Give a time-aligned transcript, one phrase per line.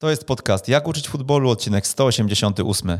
[0.00, 2.98] To jest podcast Jak uczyć futbolu, odcinek 188.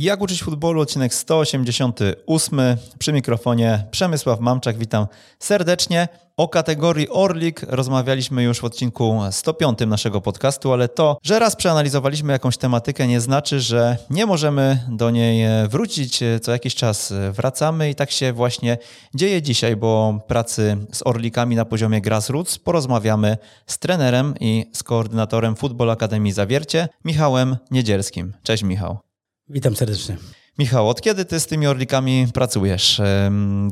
[0.00, 2.60] Jak uczyć futbolu, odcinek 188.
[2.98, 5.06] Przy mikrofonie Przemysław Mamczak, witam
[5.38, 6.08] serdecznie.
[6.36, 12.32] O kategorii Orlik rozmawialiśmy już w odcinku 105 naszego podcastu, ale to, że raz przeanalizowaliśmy
[12.32, 16.20] jakąś tematykę nie znaczy, że nie możemy do niej wrócić.
[16.42, 18.78] Co jakiś czas wracamy i tak się właśnie
[19.14, 25.56] dzieje dzisiaj, bo pracy z Orlikami na poziomie grassroots porozmawiamy z trenerem i z koordynatorem
[25.56, 28.32] Futbol Akademii Zawiercie, Michałem Niedzielskim.
[28.42, 29.09] Cześć Michał.
[29.52, 30.16] Witam serdecznie.
[30.58, 33.00] Michał, od kiedy ty z tymi orlikami pracujesz?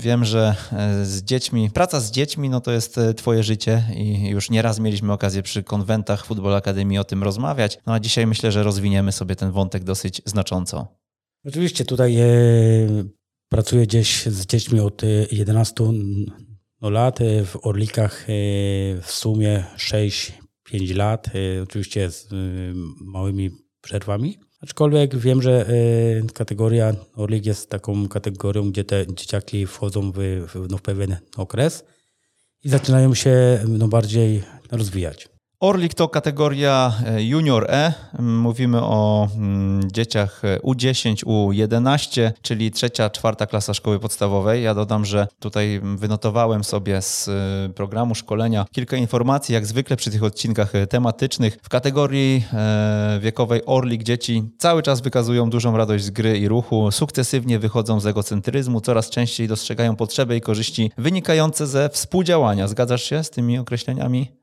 [0.01, 4.29] Wiem, że e, z dziećmi, praca z dziećmi no to jest e, twoje życie i
[4.29, 7.79] już nieraz mieliśmy okazję przy konwentach Futbol Akademii o tym rozmawiać.
[7.87, 10.87] No a dzisiaj myślę, że rozwiniemy sobie ten wątek dosyć znacząco.
[11.47, 12.27] Oczywiście tutaj e,
[13.49, 15.85] pracuję gdzieś z dziećmi od 11
[16.81, 18.27] no, lat, w orlikach
[19.03, 20.33] w sumie 6-5
[20.97, 21.27] lat,
[21.63, 22.29] oczywiście z
[23.01, 24.48] małymi przerwami.
[24.61, 30.19] Aczkolwiek wiem, że y, kategoria Orlik jest taką kategorią, gdzie te dzieciaki wchodzą w,
[30.71, 31.85] no, w pewien okres
[32.65, 35.29] i zaczynają się no, bardziej rozwijać.
[35.61, 37.93] Orlik to kategoria e, Junior E.
[38.19, 44.63] Mówimy o mm, dzieciach U10, U11, czyli trzecia, czwarta klasa szkoły podstawowej.
[44.63, 50.11] Ja dodam, że tutaj wynotowałem sobie z e, programu szkolenia kilka informacji, jak zwykle przy
[50.11, 51.59] tych odcinkach e, tematycznych.
[51.63, 52.45] W kategorii
[53.21, 58.07] wiekowej Orlik dzieci cały czas wykazują dużą radość z gry i ruchu, sukcesywnie wychodzą z
[58.07, 62.69] egocentryzmu, coraz częściej dostrzegają potrzeby i korzyści wynikające ze współdziałania.
[62.69, 64.39] Zgadzasz się z tymi określeniami?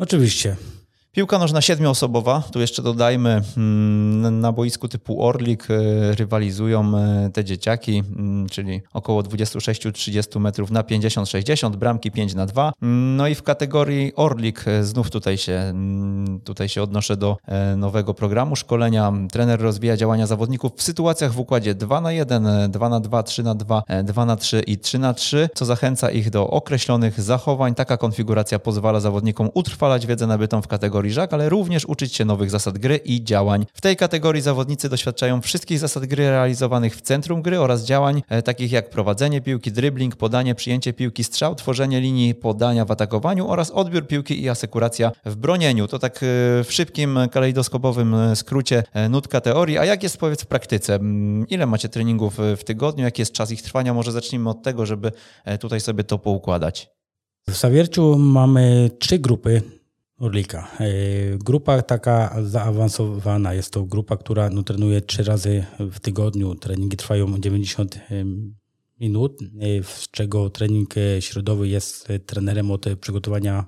[0.00, 0.56] Oczywiście.
[1.12, 7.44] Piłka nożna siedmioosobowa, tu jeszcze dodajmy, mm, na boisku typu Orlik e, rywalizują e, te
[7.44, 12.72] dzieciaki, mm, czyli około 26-30 metrów na 50-60, bramki 5 na 2.
[13.16, 17.36] No i w kategorii Orlik e, znów tutaj się, mm, tutaj się odnoszę do
[17.76, 19.12] nowego programu szkolenia.
[19.32, 23.42] Trener rozwija działania zawodników w sytuacjach w układzie 2 na 1, 2 na 2, 3
[23.42, 27.74] na 2, 2 na 3 i 3 na 3, co zachęca ich do określonych zachowań.
[27.74, 32.24] Taka konfiguracja pozwala zawodnikom utrwalać wiedzę nabytą w kategorii kategorii żak, ale również uczyć się
[32.24, 33.66] nowych zasad gry i działań.
[33.74, 38.42] W tej kategorii zawodnicy doświadczają wszystkich zasad gry realizowanych w centrum gry oraz działań e,
[38.42, 43.70] takich jak prowadzenie piłki, dribbling, podanie, przyjęcie piłki, strzał, tworzenie linii podania w atakowaniu oraz
[43.70, 45.88] odbiór piłki i asekuracja w bronieniu.
[45.88, 46.18] To tak e,
[46.64, 49.78] w szybkim, kalejdoskopowym e, skrócie nutka teorii.
[49.78, 50.94] A jak jest powiedz w praktyce?
[50.94, 53.04] Mm, ile macie treningów w tygodniu?
[53.04, 53.94] Jaki jest czas ich trwania?
[53.94, 55.12] Może zacznijmy od tego, żeby
[55.60, 56.90] tutaj sobie to poukładać.
[57.48, 59.79] W Zawierciu mamy trzy grupy
[60.20, 60.68] Orlika.
[60.80, 60.88] E,
[61.38, 66.54] grupa taka zaawansowana jest to grupa, która no, trenuje trzy razy w tygodniu.
[66.54, 68.00] Treningi trwają 90 e,
[69.00, 73.66] minut, e, z czego trening środowy jest trenerem od przygotowania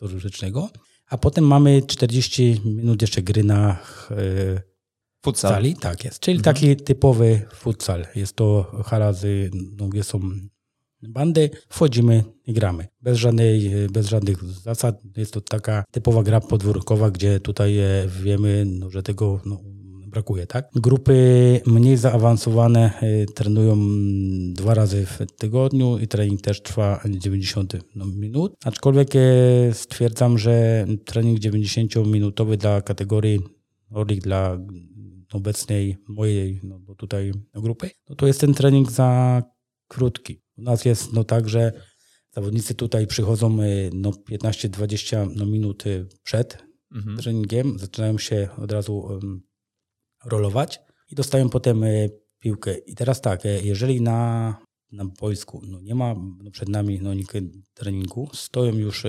[0.00, 0.70] motorycznego.
[1.06, 3.78] A potem mamy 40 minut jeszcze gry na
[5.22, 5.64] futsal.
[5.80, 6.54] Tak jest, czyli mhm.
[6.54, 8.06] taki typowy futsal.
[8.14, 10.20] Jest to hala, z, no, gdzie są
[11.02, 12.88] bandy, wchodzimy i gramy.
[13.02, 15.02] Bez, żadnej, bez żadnych zasad.
[15.16, 19.60] Jest to taka typowa gra podwórkowa, gdzie tutaj e, wiemy, no, że tego no,
[20.10, 20.46] brakuje.
[20.46, 20.68] Tak?
[20.74, 23.78] Grupy mniej zaawansowane e, trenują
[24.52, 28.54] dwa razy w tygodniu i trening też trwa 90 no, minut.
[28.64, 29.20] Aczkolwiek e,
[29.72, 33.40] stwierdzam, że trening 90-minutowy dla kategorii
[33.90, 34.58] Orlik dla
[35.32, 39.42] obecnej mojej no, tutaj grupy, no to jest ten trening za
[39.88, 40.40] krótki.
[40.60, 41.72] U nas jest no tak, że
[42.30, 46.58] zawodnicy tutaj przychodzą y, no 15-20 no, minut y, przed
[46.94, 47.16] mhm.
[47.16, 49.42] treningiem, zaczynają się od razu um,
[50.24, 52.78] rolować i dostają potem y, piłkę.
[52.78, 54.56] I teraz tak, jeżeli na,
[54.92, 57.10] na boisku no, nie ma no, przed nami no,
[57.74, 59.02] treningu, stoją już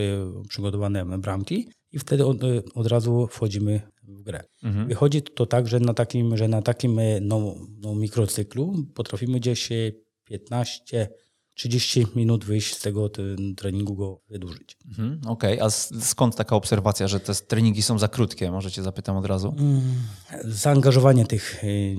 [0.50, 2.38] przygotowane bramki i wtedy od,
[2.74, 4.44] od razu wchodzimy w grę.
[4.63, 4.88] Mhm.
[4.88, 9.69] Wychodzi to tak, że na takim, że na takim no, no, mikrocyklu potrafimy gdzieś
[10.24, 11.09] 15
[11.53, 13.09] 30 minut wyjść z tego
[13.57, 14.77] treningu go wydłużyć.
[14.88, 15.65] Mhm, Okej, okay.
[15.65, 15.69] a
[16.01, 18.51] skąd taka obserwacja, że te treningi są za krótkie?
[18.51, 19.56] Może cię zapytam od razu.
[19.57, 19.81] Mm,
[20.44, 21.95] zaangażowanie tych y,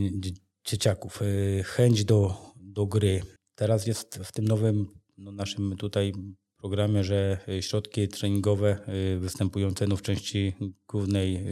[0.65, 3.23] dzieciaków, y, chęć do, do gry.
[3.55, 4.87] Teraz jest w tym nowym
[5.19, 6.13] no, naszym tutaj
[6.57, 8.79] programie, że środki treningowe
[9.19, 10.53] występujące no, w części
[10.89, 11.45] głównej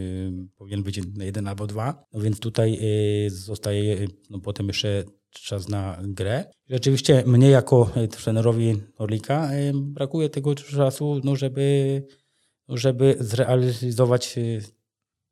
[0.56, 2.04] powinien być jeden albo dwa.
[2.12, 2.80] No więc tutaj
[3.28, 6.44] zostaje no, potem jeszcze czas na grę.
[6.68, 12.02] Rzeczywiście mnie jako trenerowi Orlika brakuje tego czasu, no żeby,
[12.68, 14.38] żeby zrealizować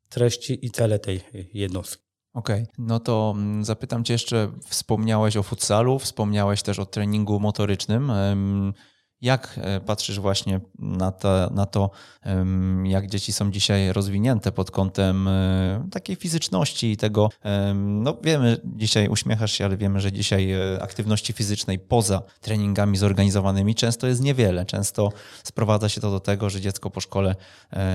[0.09, 1.21] treści i cele tej
[1.53, 2.09] jednostki.
[2.33, 2.75] Okej, okay.
[2.77, 8.11] no to mm, zapytam Cię jeszcze, wspomniałeś o futsalu, wspomniałeś też o treningu motorycznym.
[9.21, 11.89] Jak e, patrzysz właśnie na to, na to,
[12.83, 17.29] jak dzieci są dzisiaj rozwinięte pod kątem e, takiej fizyczności i tego,
[17.75, 23.75] no wiemy, dzisiaj uśmiechasz się, ale wiemy, że dzisiaj e, aktywności fizycznej poza treningami zorganizowanymi
[23.75, 24.65] często jest niewiele.
[24.65, 25.11] Często
[25.43, 27.35] sprowadza się to do tego, że dziecko po szkole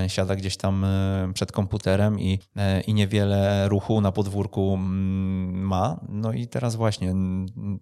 [0.08, 0.86] siada gdzieś tam
[1.34, 2.38] przed komputerem i,
[2.86, 6.00] i niewiele ruchu na podwórku mm, ma.
[6.08, 7.14] No i teraz właśnie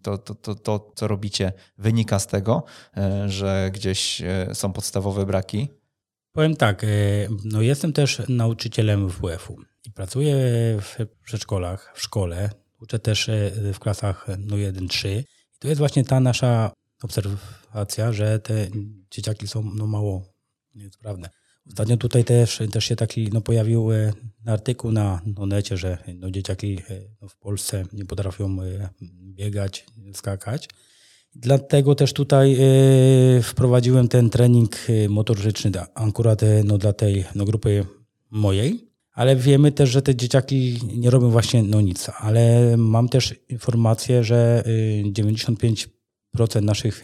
[0.02, 2.64] to, to, to, to co robicie, wynika z tego,
[3.32, 5.68] że gdzieś e, są podstawowe braki?
[6.32, 6.88] Powiem tak, e,
[7.44, 10.34] no jestem też nauczycielem WF-u i pracuję
[10.80, 12.50] w przedszkolach, w szkole.
[12.80, 15.08] Uczę też e, w klasach no 1-3.
[15.08, 15.24] I
[15.58, 18.66] to jest właśnie ta nasza obserwacja, że te
[19.10, 20.22] dzieciaki są no mało
[20.90, 21.30] sprawne.
[21.68, 23.88] Ostatnio tutaj też, też się taki no, pojawił
[24.46, 26.78] artykuł na no, necie, że no, dzieciaki
[27.20, 28.56] no, w Polsce nie potrafią
[29.34, 30.68] biegać, skakać.
[31.34, 37.44] Dlatego też tutaj e, wprowadziłem ten trening e, motoryczny akurat e, no, dla tej no,
[37.44, 37.86] grupy
[38.30, 38.92] mojej.
[39.12, 42.10] Ale wiemy też, że te dzieciaki nie robią właśnie no nic.
[42.18, 44.64] Ale mam też informację, że
[45.12, 45.86] 95%
[46.62, 47.02] naszych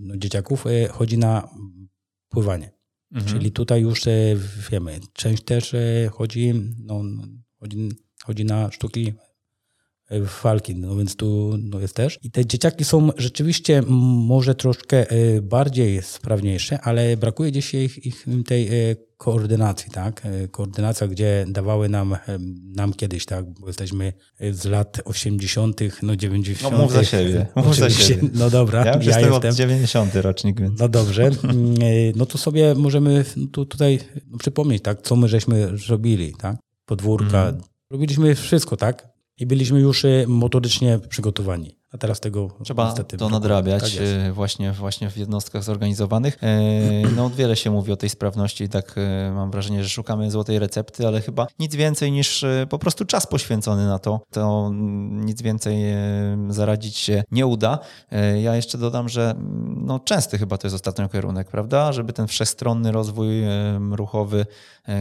[0.00, 1.48] no, dzieciaków chodzi na
[2.28, 2.70] pływanie.
[3.12, 3.32] Mhm.
[3.32, 4.02] Czyli tutaj już
[4.70, 5.00] wiemy.
[5.12, 5.74] Część też
[6.12, 7.02] chodzi, no,
[7.60, 7.88] chodzi,
[8.24, 9.12] chodzi na sztuki
[10.42, 12.18] walki, no więc tu no jest też.
[12.22, 13.82] I te dzieciaki są rzeczywiście
[14.26, 20.26] może troszkę e, bardziej sprawniejsze, ale brakuje gdzieś ich, ich tej e, koordynacji, tak?
[20.26, 22.16] E, koordynacja, gdzie dawały nam,
[22.76, 23.44] nam kiedyś, tak?
[23.60, 24.12] Bo jesteśmy
[24.50, 26.72] z lat 80., no 90.
[26.72, 27.46] No mów za siebie.
[27.56, 28.28] Mów za siebie.
[28.34, 30.80] No dobra, ja, ja jestem od 90 rocznik, więc.
[30.80, 31.30] No dobrze.
[31.42, 31.74] Mm,
[32.16, 33.98] no to sobie możemy tu, tutaj
[34.38, 35.02] przypomnieć, tak?
[35.02, 36.56] Co my żeśmy robili, tak?
[36.86, 37.48] Podwórka.
[37.48, 37.62] Mm.
[37.90, 39.11] Robiliśmy wszystko, tak?
[39.42, 41.76] I byliśmy już e, motorycznie przygotowani.
[41.92, 46.38] A teraz tego Trzeba niestety to nadrabiać tak e, właśnie, właśnie w jednostkach zorganizowanych.
[46.42, 46.60] E,
[47.16, 48.96] no wiele się mówi o tej sprawności i tak
[49.34, 53.86] mam wrażenie, że szukamy złotej recepty, ale chyba nic więcej niż po prostu czas poświęcony
[53.86, 54.20] na to.
[54.30, 54.70] To
[55.10, 55.76] nic więcej
[56.48, 57.78] zaradzić się nie uda.
[58.42, 59.34] Ja jeszcze dodam, że
[59.76, 61.92] no częsty chyba to jest ostatnio kierunek, prawda?
[61.92, 63.42] Żeby ten wszechstronny rozwój
[63.90, 64.46] ruchowy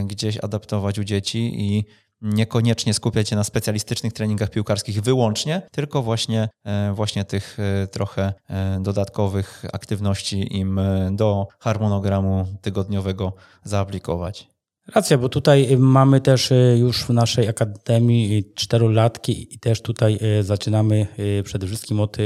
[0.06, 1.86] gdzieś adaptować u dzieci i
[2.22, 8.34] niekoniecznie skupiać się na specjalistycznych treningach piłkarskich wyłącznie, tylko właśnie, e, właśnie tych e, trochę
[8.50, 10.80] e, dodatkowych aktywności im
[11.12, 13.34] do harmonogramu tygodniowego
[13.64, 14.48] zaaplikować.
[14.96, 21.08] Racja, bo tutaj mamy też już w naszej akademii czterolatki i też tutaj zaczynamy
[21.44, 22.18] przede wszystkim od,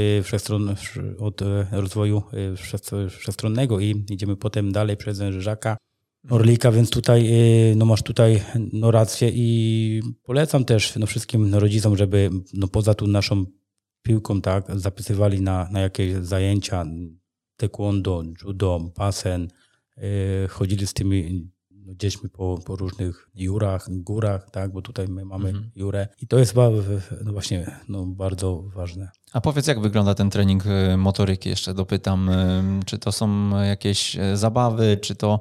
[1.18, 1.40] od
[1.72, 2.22] rozwoju
[3.08, 5.76] wszechstronnego i idziemy potem dalej przez Żyżaka
[6.30, 7.28] Orlika, więc tutaj
[7.72, 8.42] y, no masz tutaj
[8.72, 13.44] no rację i polecam też no wszystkim rodzicom, żeby no poza tu naszą
[14.02, 16.84] piłką tak zapisywali na, na jakieś zajęcia
[17.56, 19.48] taekwondo, judo, basen,
[19.96, 20.02] yy,
[20.48, 21.50] chodzili z tymi
[21.94, 25.70] dziećmi po, po różnych jurach, górach, tak, bo tutaj my mamy mhm.
[25.76, 26.54] jurę i to jest
[27.24, 29.10] no właśnie no, bardzo ważne.
[29.32, 31.48] A powiedz, jak wygląda ten trening y, motoryki?
[31.48, 35.40] Jeszcze dopytam, y, czy to są jakieś y, zabawy, czy to,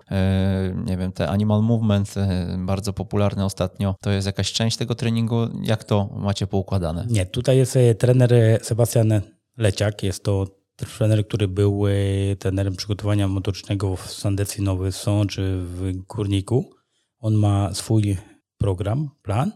[0.86, 2.16] nie wiem, te animal movement,
[2.58, 5.48] bardzo popularne ostatnio, to jest jakaś część tego treningu?
[5.62, 7.06] Jak to macie poukładane?
[7.10, 9.22] Nie, tutaj jest trener Sebastian
[9.58, 11.92] Leciak, jest to trener, który był e,
[12.40, 16.70] trenerem przygotowania motorycznego w Sandecji Nowy Sącz w Górniku.
[17.20, 18.18] On ma swój
[18.58, 19.52] program, plan,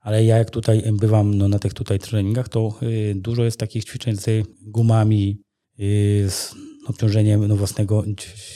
[0.00, 3.84] ale ja jak tutaj bywam no, na tych tutaj treningach, to e, dużo jest takich
[3.84, 5.42] ćwiczeń z gumami,
[5.78, 5.82] e,
[6.30, 6.54] z
[6.86, 8.04] obciążeniem no, własnego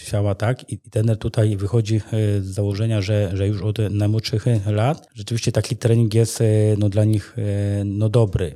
[0.07, 0.73] ciała, tak?
[0.73, 2.01] I trener tutaj wychodzi
[2.41, 6.43] z założenia, że, że już od najmłodszych lat rzeczywiście taki trening jest
[6.79, 7.37] no, dla nich
[7.85, 8.55] no, dobry.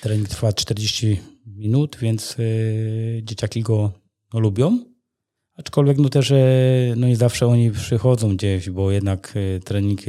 [0.00, 1.20] Trening trwa 40
[1.56, 3.92] minut, więc y, dzieciaki go
[4.34, 4.84] no, lubią.
[5.56, 10.00] Aczkolwiek no też y, no nie zawsze oni przychodzą gdzieś, bo jednak y, trening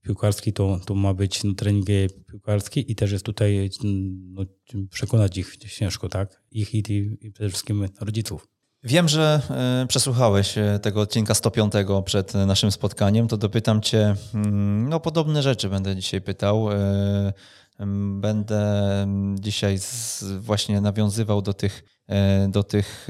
[0.00, 1.86] piłkarski to, to ma być no, trening
[2.30, 3.70] piłkarski i też jest tutaj
[4.34, 4.44] no,
[4.90, 6.42] przekonać ich ciężko, tak?
[6.50, 6.78] Ich i,
[7.20, 8.48] i przede wszystkim rodziców.
[8.82, 9.40] Wiem, że
[9.88, 11.72] przesłuchałeś tego odcinka 105
[12.04, 16.68] przed naszym spotkaniem, to dopytam Cię, mm, no podobne rzeczy będę dzisiaj pytał.
[18.20, 18.62] Będę
[19.34, 19.78] dzisiaj
[20.38, 23.08] właśnie nawiązywał do tych, e, do tych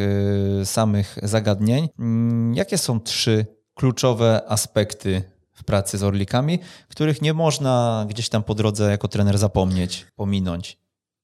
[0.61, 1.89] e, samych zagadnień.
[1.99, 5.23] Mm, jakie są trzy kluczowe aspekty
[5.53, 6.59] w pracy z orlikami,
[6.89, 10.79] których nie można gdzieś tam po drodze jako trener zapomnieć, pominąć?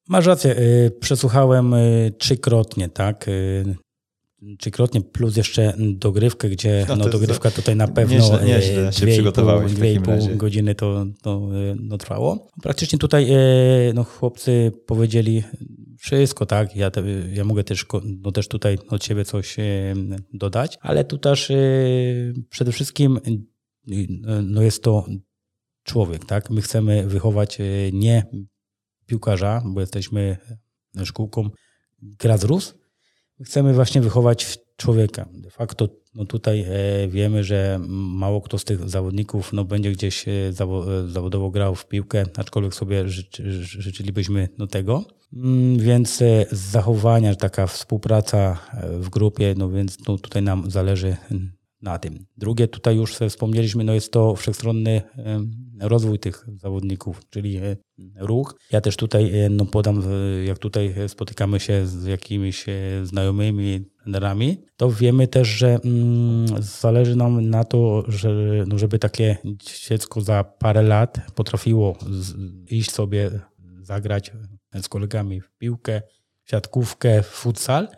[0.09, 0.57] Masz rację,
[1.01, 1.75] przesłuchałem
[2.19, 3.27] trzykrotnie, tak?
[4.59, 9.13] Trzykrotnie plus jeszcze dogrywkę, gdzie no, no dogrywka tutaj na pewno nieźle, nieźle się dwie
[9.13, 11.49] przygotowałeś pół, dwie i pół godziny to, to
[11.81, 12.49] no, trwało.
[12.63, 13.27] Praktycznie tutaj
[13.95, 15.43] no, chłopcy powiedzieli
[15.99, 17.87] wszystko, tak, ja, te, ja mogę też,
[18.23, 19.57] no, też tutaj od siebie coś
[20.33, 21.53] dodać, ale tu też
[22.51, 23.21] przede wszystkim
[24.43, 25.07] no, jest to
[25.83, 27.59] człowiek, tak, my chcemy wychować
[27.93, 28.27] nie
[29.07, 30.37] piłkarza, bo jesteśmy
[31.05, 31.51] szkółką.
[32.03, 32.75] Grazrus,
[33.45, 35.29] chcemy właśnie wychować człowieka.
[35.33, 40.29] De facto no tutaj e, wiemy, że mało kto z tych zawodników no będzie gdzieś
[40.29, 40.53] e, e,
[41.09, 43.09] zawodowo grał w piłkę, aczkolwiek sobie
[43.55, 45.05] życzylibyśmy no tego.
[45.33, 51.17] Mm, więc z zachowania, taka współpraca w grupie, no więc no tutaj nam zależy
[51.85, 52.27] na tym.
[52.37, 55.03] Drugie, tutaj już wspomnieliśmy, no jest to wszechstronny
[55.81, 57.77] rozwój tych zawodników, czyli e,
[58.19, 58.59] ruch.
[58.73, 60.03] Ja też tutaj e, no podam,
[60.45, 62.73] jak tutaj spotykamy się z jakimiś e,
[63.03, 68.31] znajomymi trenerami, to wiemy też, że mm, zależy nam na to, że,
[68.67, 69.37] no żeby takie
[69.89, 72.35] dziecko za parę lat potrafiło z,
[72.73, 73.31] iść sobie
[73.83, 74.33] zagrać
[74.83, 76.03] z kolegami w piłkę,
[76.45, 77.89] siatkówkę, futsal,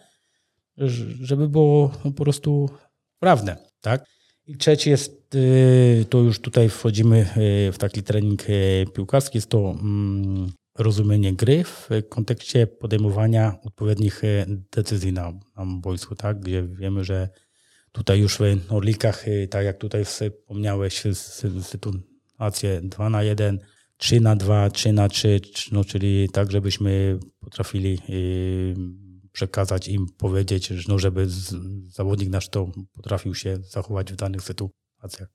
[1.20, 2.70] żeby było po prostu
[3.18, 4.04] prawne tak?
[4.46, 7.26] I trzeci jest, y, to już tutaj wchodzimy
[7.68, 14.22] y, w taki trening y, piłkarski, jest to mm, rozumienie gry w kontekście podejmowania odpowiednich
[14.72, 16.40] decyzji na, na boisku, tak?
[16.40, 17.28] Gdzie wiemy, że
[17.92, 21.02] tutaj już w Orlikach, tak jak tutaj wspomniałeś,
[21.62, 23.58] sytuacje 2 na 1,
[23.96, 25.40] 3 na 2, 3 na 3,
[25.72, 27.98] no, czyli tak, żebyśmy potrafili
[29.36, 31.26] przekazać im, powiedzieć, no, żeby
[31.88, 35.28] zawodnik nasz to potrafił się zachować w danych sytuacjach.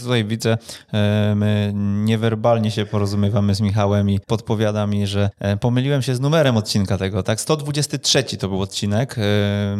[0.00, 0.58] Tutaj widzę,
[0.92, 1.72] e, my
[2.04, 6.98] niewerbalnie się porozumiewamy z Michałem i podpowiada mi, że e, pomyliłem się z numerem odcinka
[6.98, 7.40] tego, tak?
[7.40, 9.76] 123 to był odcinek, e,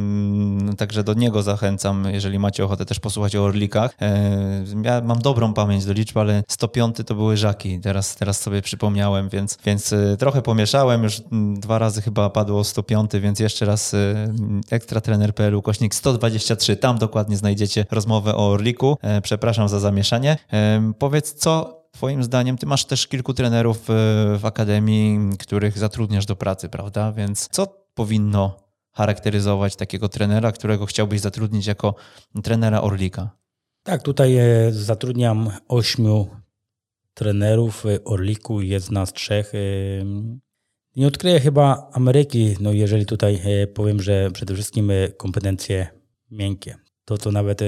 [0.76, 3.96] także do niego zachęcam, jeżeli macie ochotę też posłuchać o Orlikach.
[4.82, 9.28] Ja mam dobrą pamięć do liczb, ale 105 to były Żaki, teraz, teraz sobie przypomniałem,
[9.28, 11.20] więc, więc trochę pomieszałem, już
[11.54, 13.96] dwa razy chyba padło 105, więc jeszcze raz
[14.70, 18.98] ekstratrener.pl kośnik 123, tam dokładnie znajdziecie rozmowę o Orliku.
[19.22, 20.36] Przepraszam za zamieszanie.
[20.98, 23.92] Powiedz, co Twoim zdaniem, ty masz też kilku trenerów e,
[24.38, 27.12] w akademii, których zatrudniasz do pracy, prawda?
[27.12, 28.56] Więc co powinno
[28.92, 31.94] charakteryzować takiego trenera, którego chciałbyś zatrudnić jako
[32.42, 33.30] trenera Orlika?
[33.82, 36.26] Tak, tutaj e, zatrudniam ośmiu
[37.14, 39.54] trenerów w Orliku, jest nas trzech.
[39.54, 39.58] E,
[40.96, 43.42] nie odkryję chyba Ameryki, no jeżeli tutaj
[43.74, 45.86] powiem, że przede wszystkim kompetencje
[46.30, 46.76] miękkie.
[47.04, 47.60] To, co nawet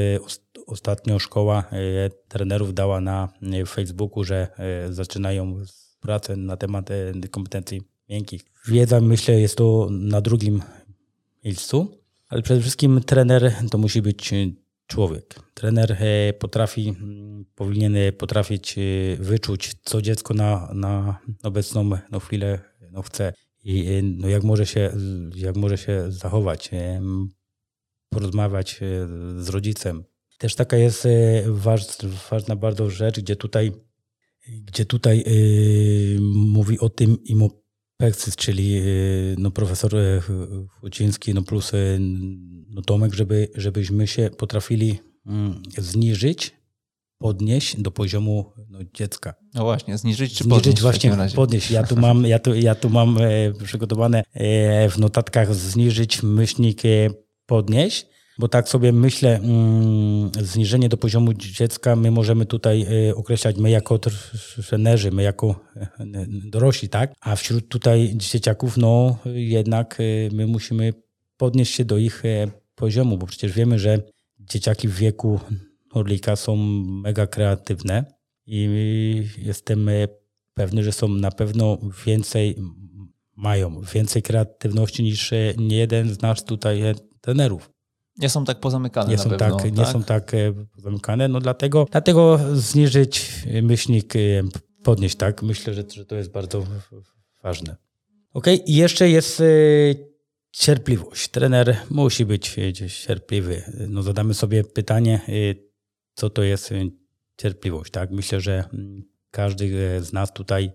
[0.73, 5.63] ostatnio szkoła e, trenerów dała na e, Facebooku, że e, zaczynają
[6.01, 6.89] pracę na temat
[7.31, 8.43] kompetencji miękkich.
[8.69, 10.63] Wiedza, myślę, jest to na drugim
[11.45, 11.99] miejscu,
[12.29, 14.31] ale przede wszystkim trener to musi być
[14.87, 15.35] człowiek.
[15.55, 15.97] Trener
[16.39, 16.95] potrafi,
[17.55, 18.77] powinien potrafić
[19.19, 22.59] wyczuć, co dziecko na, na obecną no, chwilę
[22.93, 23.33] no, chce
[23.65, 24.91] i no, jak, może się,
[25.35, 26.71] jak może się zachować,
[28.11, 28.81] porozmawiać
[29.37, 30.05] z rodzicem,
[30.41, 31.43] też taka jest e,
[32.31, 33.73] ważna bardzo rzecz, gdzie tutaj,
[34.49, 39.93] gdzie tutaj yy, mówi o tym imopexis, czyli yy, no, profesor
[40.81, 41.73] Huciński no, plus
[42.69, 46.57] no, Tomek, żeby, żebyśmy się potrafili mm, zniżyć,
[47.19, 49.35] podnieść do poziomu no, dziecka.
[49.55, 50.83] No właśnie, zniżyć czy zniżyć podnieść?
[50.83, 51.71] właśnie, podnieść.
[51.71, 56.85] Ja tu mam, ja tu, ja tu mam e, przygotowane e, w notatkach zniżyć myślnik
[56.85, 56.89] e,
[57.47, 58.07] podnieść
[58.41, 63.71] bo tak sobie myślę, mm, zniżenie do poziomu dziecka my możemy tutaj y, określać my
[63.71, 63.99] jako
[64.69, 67.13] trenerzy, my jako e, dorośli, tak?
[67.21, 70.93] A wśród tutaj dzieciaków, no jednak y, my musimy
[71.37, 74.03] podnieść się do ich e, poziomu, bo przecież wiemy, że
[74.39, 75.41] dzieciaki w wieku
[75.93, 76.57] Orlika są
[76.87, 78.05] mega kreatywne
[78.47, 78.69] i
[79.39, 79.93] jestem e,
[80.55, 82.57] pewny, że są na pewno więcej,
[83.37, 86.83] mają więcej kreatywności niż nie jeden z nas tutaj
[87.21, 87.80] trenerów.
[88.21, 89.89] Nie są tak pozamykane nie są pewno, tak, Nie tak?
[89.89, 94.19] są tak e, pozamykane, no dlatego, dlatego zniżyć myślnik, e,
[94.83, 95.43] podnieść, tak?
[95.43, 96.65] Myślę, że, że to jest bardzo
[97.43, 97.77] ważne.
[98.33, 99.45] Ok, i jeszcze jest e,
[100.51, 101.29] cierpliwość.
[101.29, 102.57] Trener musi być
[103.07, 103.63] cierpliwy.
[103.89, 105.21] No zadamy sobie pytanie,
[106.15, 106.71] co to jest
[107.37, 108.11] cierpliwość, tak?
[108.11, 110.73] Myślę, że mm, każdy z nas tutaj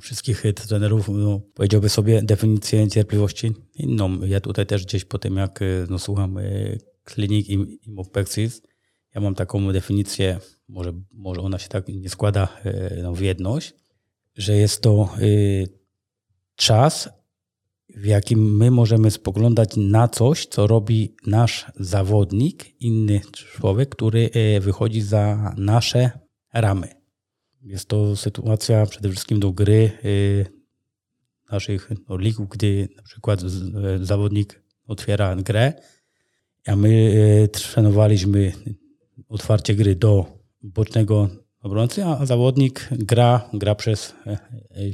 [0.00, 4.24] wszystkich trenerów no, powiedziałby sobie definicję cierpliwości inną.
[4.24, 6.38] Ja tutaj też gdzieś po tym, jak no, słucham
[7.04, 8.62] klinik i Imopexis,
[9.14, 12.48] ja mam taką definicję, może, może ona się tak nie składa
[13.02, 13.74] no, w jedność,
[14.34, 15.68] że jest to y,
[16.56, 17.08] czas,
[17.96, 24.30] w jakim my możemy spoglądać na coś, co robi nasz zawodnik, inny człowiek, który
[24.60, 26.10] wychodzi za nasze
[26.52, 26.97] ramy.
[27.62, 33.40] Jest to sytuacja przede wszystkim do gry e, naszych orlików, gdy na przykład
[34.00, 35.72] zawodnik otwiera grę,
[36.66, 38.52] a my trenowaliśmy
[39.28, 40.26] otwarcie gry do
[40.62, 41.28] bocznego
[41.60, 44.90] obrońcy, a zawodnik gra, gra przez e, e,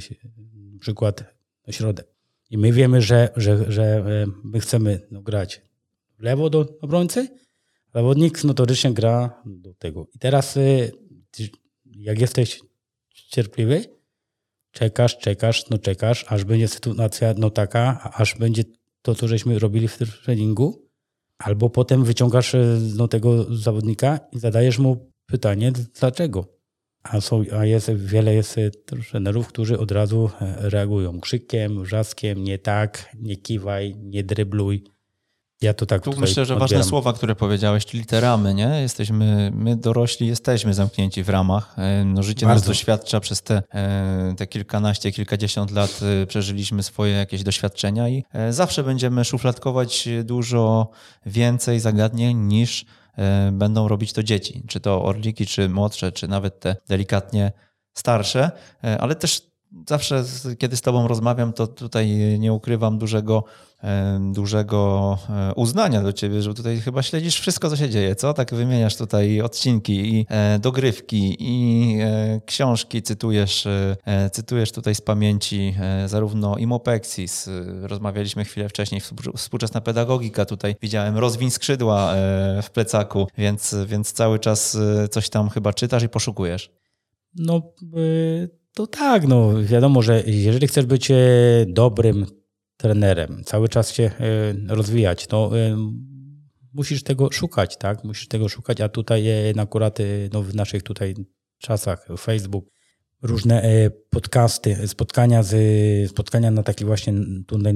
[0.79, 1.23] przykład
[1.69, 2.07] środek.
[2.49, 5.61] I my wiemy, że, że, że e, my chcemy no, grać
[6.19, 7.27] w lewo do obrońcy,
[7.93, 10.07] zawodnik notorycznie gra do tego.
[10.15, 10.59] I teraz
[11.95, 12.61] jak jesteś
[13.13, 13.85] cierpliwy,
[14.71, 18.63] czekasz, czekasz, no czekasz, aż będzie sytuacja no taka, aż będzie
[19.01, 20.89] to, co żeśmy robili w treningu,
[21.37, 22.55] albo potem wyciągasz
[22.95, 26.55] no, tego zawodnika i zadajesz mu pytanie, dlaczego?
[27.03, 32.43] A, są, a jest wiele jest e, trenerów, którzy od razu e, reagują krzykiem, wrzaskiem,
[32.43, 34.83] nie tak, nie kiwaj, nie drybluj.
[35.61, 36.59] Ja to tak Tu myślę, że odbieram.
[36.59, 38.81] ważne słowa, które powiedziałeś, czyli te ramy, nie?
[38.81, 41.75] Jesteśmy, my dorośli jesteśmy zamknięci w ramach.
[41.77, 42.59] E, no, życie Bardzo.
[42.59, 43.63] nas doświadcza przez te,
[44.37, 50.89] te kilkanaście, kilkadziesiąt lat przeżyliśmy swoje jakieś doświadczenia i zawsze będziemy szufladkować dużo
[51.25, 52.85] więcej zagadnień niż
[53.17, 57.51] E, będą robić to dzieci, czy to orliki, czy młodsze, czy nawet te delikatnie
[57.93, 58.51] starsze,
[58.83, 59.41] e, ale też
[59.87, 60.23] zawsze,
[60.59, 62.07] kiedy z Tobą rozmawiam, to tutaj
[62.39, 63.74] nie ukrywam dużego, e,
[64.33, 68.33] dużego e, uznania do Ciebie, że tutaj chyba śledzisz wszystko, co się dzieje, co?
[68.33, 71.97] Tak wymieniasz tutaj odcinki i e, dogrywki i
[72.45, 73.67] książki, cytujesz,
[74.31, 75.75] cytujesz tutaj z pamięci
[76.05, 77.49] zarówno Imopexis,
[77.81, 79.01] rozmawialiśmy chwilę wcześniej,
[79.37, 82.13] współczesna pedagogika, tutaj widziałem rozwin skrzydła
[82.63, 84.77] w plecaku, więc, więc cały czas
[85.11, 86.71] coś tam chyba czytasz i poszukujesz.
[87.35, 87.61] No,
[88.73, 91.15] to tak, no wiadomo, że jeżeli chcesz być e,
[91.67, 92.25] dobrym
[92.77, 95.77] trenerem, cały czas się e, rozwijać, to e,
[96.73, 98.03] musisz tego szukać, tak?
[98.03, 99.23] Musisz tego szukać, a tutaj
[99.57, 99.97] akurat
[100.33, 101.15] no, w naszych tutaj
[101.57, 102.65] czasach Facebook,
[103.21, 103.63] różne
[104.09, 105.55] podcasty, spotkania, z,
[106.09, 107.13] spotkania na takich właśnie
[107.47, 107.73] tutaj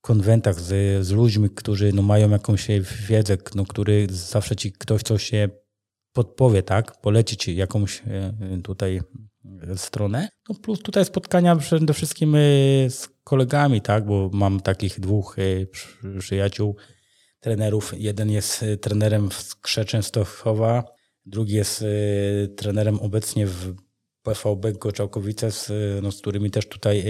[0.00, 2.66] konwentach z, z ludźmi, którzy no, mają jakąś
[3.08, 5.48] wiedzę, no, który zawsze ci ktoś coś się
[6.12, 7.00] podpowie, tak?
[7.00, 8.02] Poleci ci jakąś
[8.64, 9.00] tutaj
[9.76, 10.28] stronę.
[10.48, 15.68] No plus tutaj spotkania przede wszystkim y, z kolegami, tak, bo mam takich dwóch y,
[16.18, 16.76] przyjaciół,
[17.40, 17.92] trenerów.
[17.96, 20.84] Jeden jest trenerem w Skrze Częstochowa,
[21.26, 21.84] drugi jest
[22.56, 23.74] trenerem obecnie w
[24.22, 27.04] PVB Goczałkowice, z, no, z którymi też tutaj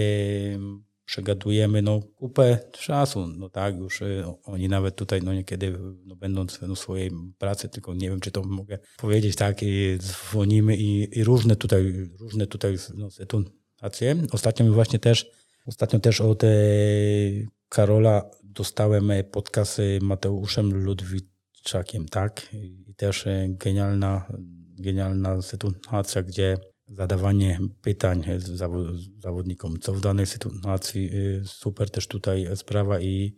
[1.05, 3.27] przegadujemy no, kupę czasu.
[3.27, 7.93] No tak, już y, oni nawet tutaj, no niekiedy no, będąc no, swojej pracy, tylko
[7.93, 12.77] nie wiem, czy to mogę powiedzieć, tak, i dzwonimy i, i różne tutaj, różne tutaj
[12.95, 14.15] no, sytuacje.
[14.31, 15.31] Ostatnio mi właśnie też,
[15.65, 16.47] ostatnio też od e,
[17.69, 24.27] Karola dostałem e, podcast z Mateuszem Ludwiczakiem, tak, i też e, genialna,
[24.79, 26.57] genialna sytuacja, gdzie
[26.93, 28.23] zadawanie pytań
[29.19, 33.35] zawodnikom, co w danej sytuacji y, super też tutaj sprawa i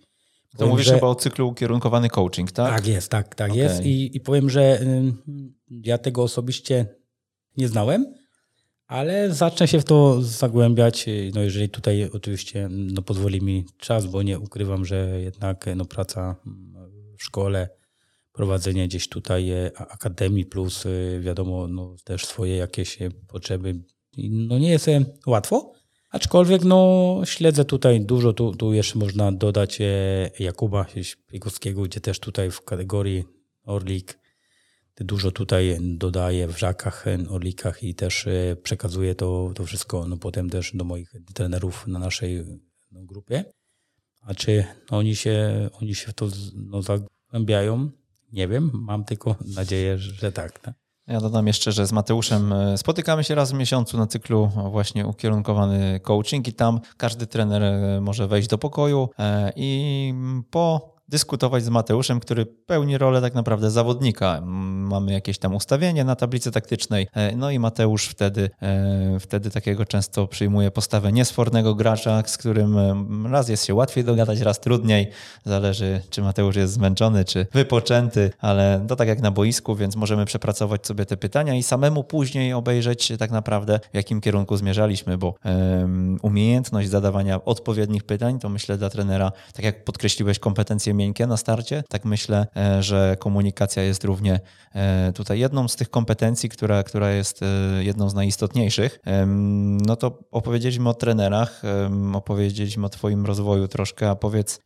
[0.52, 0.96] to powiem, mówisz że...
[0.96, 2.76] chyba o cyklu ukierunkowany coaching, tak?
[2.76, 3.63] Tak jest, tak, tak okay.
[3.63, 5.13] jest I, i powiem, że y,
[5.70, 6.86] ja tego osobiście
[7.58, 8.13] nie znałem,
[8.88, 14.06] ale zacznę się w to zagłębiać, y, no jeżeli tutaj oczywiście no pozwoli mi czas,
[14.06, 16.36] bo nie ukrywam, że jednak no praca
[17.18, 17.70] w szkole
[18.36, 23.84] prowadzenie gdzieś tutaj e, akademii plus e, wiadomo no, też swoje jakieś e, potrzeby.
[24.17, 24.88] No nie jest
[25.28, 25.71] łatwo,
[26.10, 29.80] aczkolwiek no śledzę tutaj dużo, tu, tu jeszcze można dodać
[30.39, 30.86] Jakuba
[31.28, 33.24] Piegowskiego, gdzie też tutaj w kategorii
[33.63, 34.19] Orlik
[34.98, 38.28] dużo tutaj dodaję w żakach, orlikach i też
[38.63, 42.45] przekazuję to, to wszystko no potem też do moich trenerów na naszej
[42.91, 43.45] no, grupie.
[44.21, 47.91] A czy oni się, oni się w to no, zagłębiają,
[48.34, 50.60] nie wiem, mam tylko nadzieję, że tak.
[50.60, 50.74] tak?
[51.08, 55.08] Ja dodam jeszcze, że z Mateuszem e, spotykamy się raz w miesiącu na cyklu właśnie
[55.08, 60.14] ukierunkowany coaching i tam każdy trener e, może wejść do pokoju e, i
[60.52, 64.41] po dyskutować z Mateuszem, który pełni rolę tak naprawdę zawodnika.
[64.46, 69.86] Mamy jakieś tam ustawienie na tablicy taktycznej, e, no i Mateusz wtedy, e, wtedy takiego
[69.86, 75.10] często przyjmuje postawę niesfornego gracza, z którym e, raz jest się łatwiej dogadać, raz trudniej.
[75.46, 80.26] Zależy, czy Mateusz jest zmęczony, czy wypoczęty, ale to tak jak na boisku, więc możemy
[80.26, 85.36] przepracować sobie te pytania i samemu później obejrzeć tak naprawdę, w jakim kierunku zmierzaliśmy, bo
[85.46, 91.38] um, umiejętność zadawania odpowiednich pytań to myślę dla trenera, tak jak podkreśliłeś, kompetencje miękkie na
[91.38, 91.84] starcie.
[91.90, 94.40] Tak myślę, e, że komunikacja jest równie
[95.16, 97.40] tutaj jedną z tych kompetencji, która, która jest
[97.80, 99.00] jedną z najistotniejszych,
[99.88, 101.62] no to opowiedzieliśmy o trenerach,
[102.14, 104.60] opowiedzieliśmy o Twoim rozwoju troszkę, a powiedz,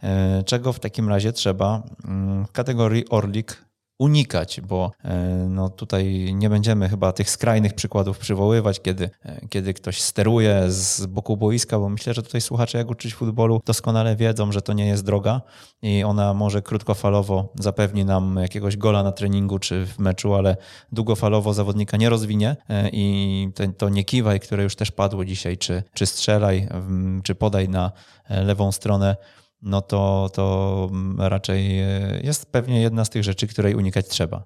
[0.45, 3.68] czego w takim razie trzeba mm, w kategorii Orlik
[3.99, 5.17] unikać, bo e,
[5.49, 11.05] no tutaj nie będziemy chyba tych skrajnych przykładów przywoływać, kiedy, e, kiedy ktoś steruje z
[11.05, 14.87] boku boiska, bo myślę, że tutaj słuchacze, jak uczyć futbolu, doskonale wiedzą, że to nie
[14.87, 15.41] jest droga
[15.81, 20.57] i ona może krótkofalowo zapewni nam jakiegoś gola na treningu czy w meczu, ale
[20.91, 25.83] długofalowo zawodnika nie rozwinie e, i to nie kiwaj, które już też padło dzisiaj, czy,
[25.93, 26.67] czy strzelaj,
[27.23, 27.91] czy podaj na
[28.29, 29.15] lewą stronę,
[29.61, 34.45] no to, to raczej e, jest pewnie jedna z tych rzeczy, której unikać trzeba.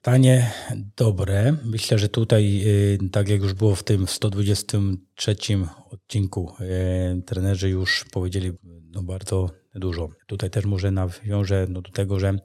[0.00, 0.52] Tanie,
[0.96, 1.56] dobre.
[1.64, 2.64] Myślę, że tutaj,
[3.04, 5.36] e, tak jak już było w tym 123
[5.90, 8.52] odcinku, e, trenerzy już powiedzieli
[8.90, 10.08] no bardzo dużo.
[10.26, 12.38] Tutaj też może nawiążę no do tego, że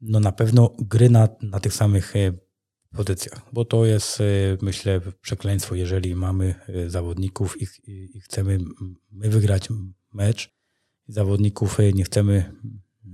[0.00, 2.14] no na pewno gry na, na tych samych
[2.96, 4.22] pozycjach, bo to jest
[4.62, 6.54] myślę przekleństwo, jeżeli mamy
[6.86, 7.66] zawodników i,
[8.16, 8.58] i chcemy
[9.10, 9.68] my wygrać
[10.12, 10.57] mecz,
[11.08, 12.52] zawodników nie chcemy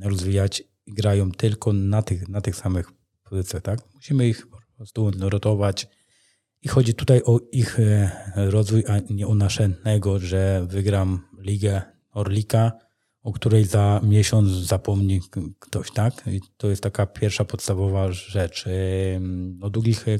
[0.03, 3.63] rozwijać i grają tylko na tych, na tych samych pozycjach.
[3.63, 3.81] Tak?
[3.95, 5.89] Musimy ich po prostu rotować.
[6.63, 12.73] I chodzi tutaj o ich e, rozwój, a nie o naszego, że wygram ligę Orlika,
[13.23, 15.21] o której za miesiąc zapomni
[15.59, 16.25] ktoś, tak?
[16.27, 18.65] I to jest taka pierwsza podstawowa rzecz.
[19.61, 20.19] O długich e,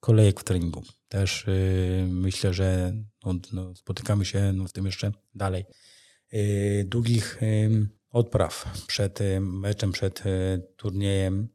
[0.00, 0.82] kolejek w treningu.
[1.08, 1.52] Też e,
[2.06, 2.92] myślę, że
[3.24, 5.64] no, no, spotykamy się no, z tym jeszcze dalej.
[6.34, 7.40] Y, długich
[8.10, 11.48] odpraw przed meczem, przed e, turniejem.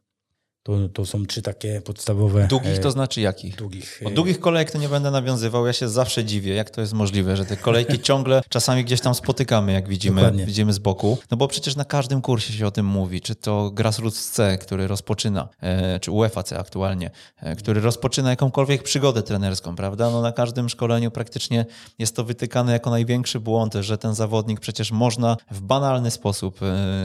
[0.63, 2.47] To, to są trzy takie podstawowe.
[2.47, 3.55] Długich to e, znaczy jakich?
[3.55, 4.01] Długich.
[4.05, 5.67] O długich kolejek to nie będę nawiązywał.
[5.67, 9.15] Ja się zawsze dziwię, jak to jest możliwe, że te kolejki ciągle czasami gdzieś tam
[9.15, 11.17] spotykamy, jak widzimy, widzimy z boku.
[11.31, 13.21] No bo przecież na każdym kursie się o tym mówi.
[13.21, 17.11] Czy to Grassroots C, który rozpoczyna, e, czy UEFA C aktualnie,
[17.57, 20.09] który rozpoczyna jakąkolwiek przygodę trenerską, prawda?
[20.11, 21.65] No na każdym szkoleniu praktycznie
[21.99, 26.59] jest to wytykane jako największy błąd, że ten zawodnik przecież można w banalny sposób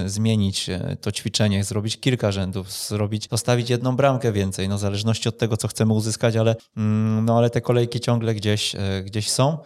[0.06, 5.38] zmienić to ćwiczenie, zrobić kilka rzędów, zrobić postawić jedną bramkę więcej, no w zależności od
[5.38, 9.58] tego, co chcemy uzyskać, ale, mm, no, ale te kolejki ciągle gdzieś, e, gdzieś są.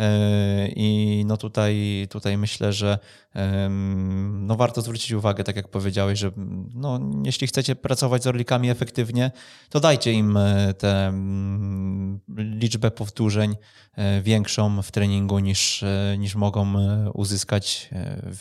[0.00, 2.98] E, I no tutaj, tutaj myślę, że
[4.30, 6.30] no warto zwrócić uwagę, tak jak powiedziałeś, że
[6.74, 9.30] no, jeśli chcecie pracować z orlikami efektywnie,
[9.68, 13.56] to dajcie im e, tę mm, liczbę powtórzeń
[13.94, 15.84] e, większą w treningu niż,
[16.18, 16.74] niż mogą
[17.14, 17.90] uzyskać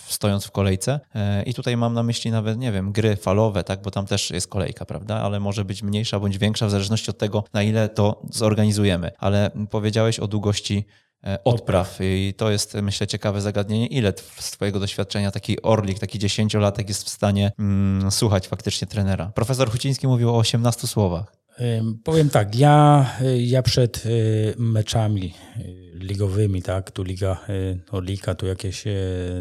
[0.08, 1.00] stojąc w kolejce.
[1.46, 4.48] I tutaj mam na myśli nawet, nie wiem, gry falowe, tak, bo tam też jest
[4.48, 8.22] kolejka, prawda, ale może być mniejsza bądź większa w zależności od tego, na ile to
[8.30, 9.12] zorganizujemy.
[9.18, 10.86] Ale powiedziałeś o długości
[11.44, 11.98] odpraw.
[12.02, 13.88] I to jest, myślę, ciekawe zagadnienie.
[13.88, 19.32] Ile z Twojego doświadczenia taki orlik, taki dziesięciolatek jest w stanie mm, słuchać faktycznie trenera?
[19.36, 21.40] Profesor Huciński mówił o 18 słowach.
[22.04, 23.06] Powiem tak, ja,
[23.38, 24.10] ja przed e,
[24.58, 27.46] meczami e, ligowymi, tak, tu Liga
[27.92, 28.84] Orlika, tu jakieś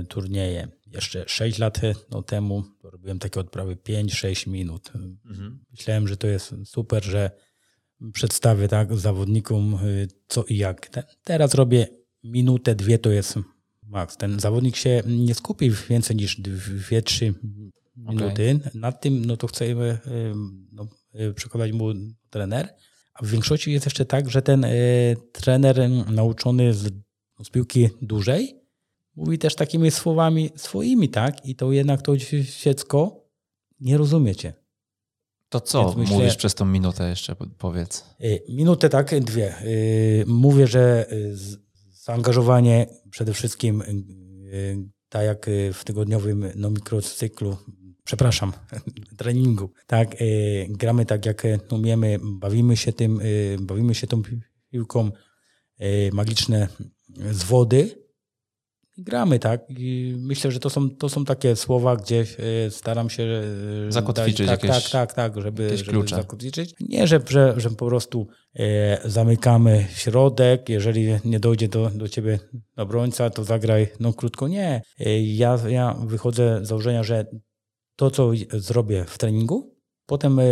[0.08, 4.92] turnieje, jeszcze 6 lat no, temu robiłem takie odprawy 5-6 minut.
[4.94, 5.64] Mhm.
[5.70, 7.30] Myślałem, że to jest super, że
[8.12, 10.90] przedstawię tak zawodnikom y, co i jak.
[11.24, 11.88] Teraz robię
[12.24, 13.38] minutę, dwie to jest
[13.82, 14.16] maks.
[14.16, 17.34] Ten zawodnik się nie skupi więcej niż dwie, trzy
[17.96, 18.60] minuty.
[18.60, 18.80] Okay.
[18.80, 20.34] Nad tym no to chcemy y,
[20.72, 20.88] no,
[21.20, 21.88] y, przekonać mu
[22.30, 22.74] trener.
[23.14, 24.66] A w większości jest jeszcze tak, że ten
[25.32, 26.92] trener nauczony z,
[27.44, 28.58] z piłki dłużej
[29.18, 31.46] mówi też takimi słowami swoimi, tak?
[31.46, 32.16] I to jednak to
[32.62, 33.24] dziecko
[33.80, 34.54] nie rozumiecie.
[35.48, 38.04] To co myślę, mówisz przez tą minutę jeszcze, powiedz?
[38.24, 39.62] Y, minutę tak, dwie.
[39.64, 41.36] Y, mówię, że y,
[41.92, 43.82] zaangażowanie przede wszystkim,
[45.08, 47.56] tak jak w tygodniowym no, mikrocyklu,
[48.04, 48.52] przepraszam,
[49.18, 50.16] treningu, tak,
[50.68, 53.20] gramy tak jak umiemy, bawimy się tym,
[53.60, 54.22] bawimy się tą
[54.70, 55.10] piłką,
[56.12, 56.68] magiczne
[57.30, 57.44] z
[58.98, 59.60] wody, gramy, tak?
[59.68, 62.24] I myślę, że to są, to są takie słowa, gdzie
[62.66, 63.22] e, staram się
[63.88, 66.74] e, zakotwiczyć dać, tak, jakieś, tak, tak, tak, żeby, żeby zakotwiczyć.
[66.80, 72.38] Nie, że, że, że po prostu e, zamykamy środek, jeżeli nie dojdzie do, do ciebie
[72.76, 74.48] obrońca, to zagraj no krótko.
[74.48, 74.82] Nie.
[74.98, 77.26] E, ja, ja wychodzę z założenia, że
[77.96, 80.44] to, co zrobię w treningu, potem e,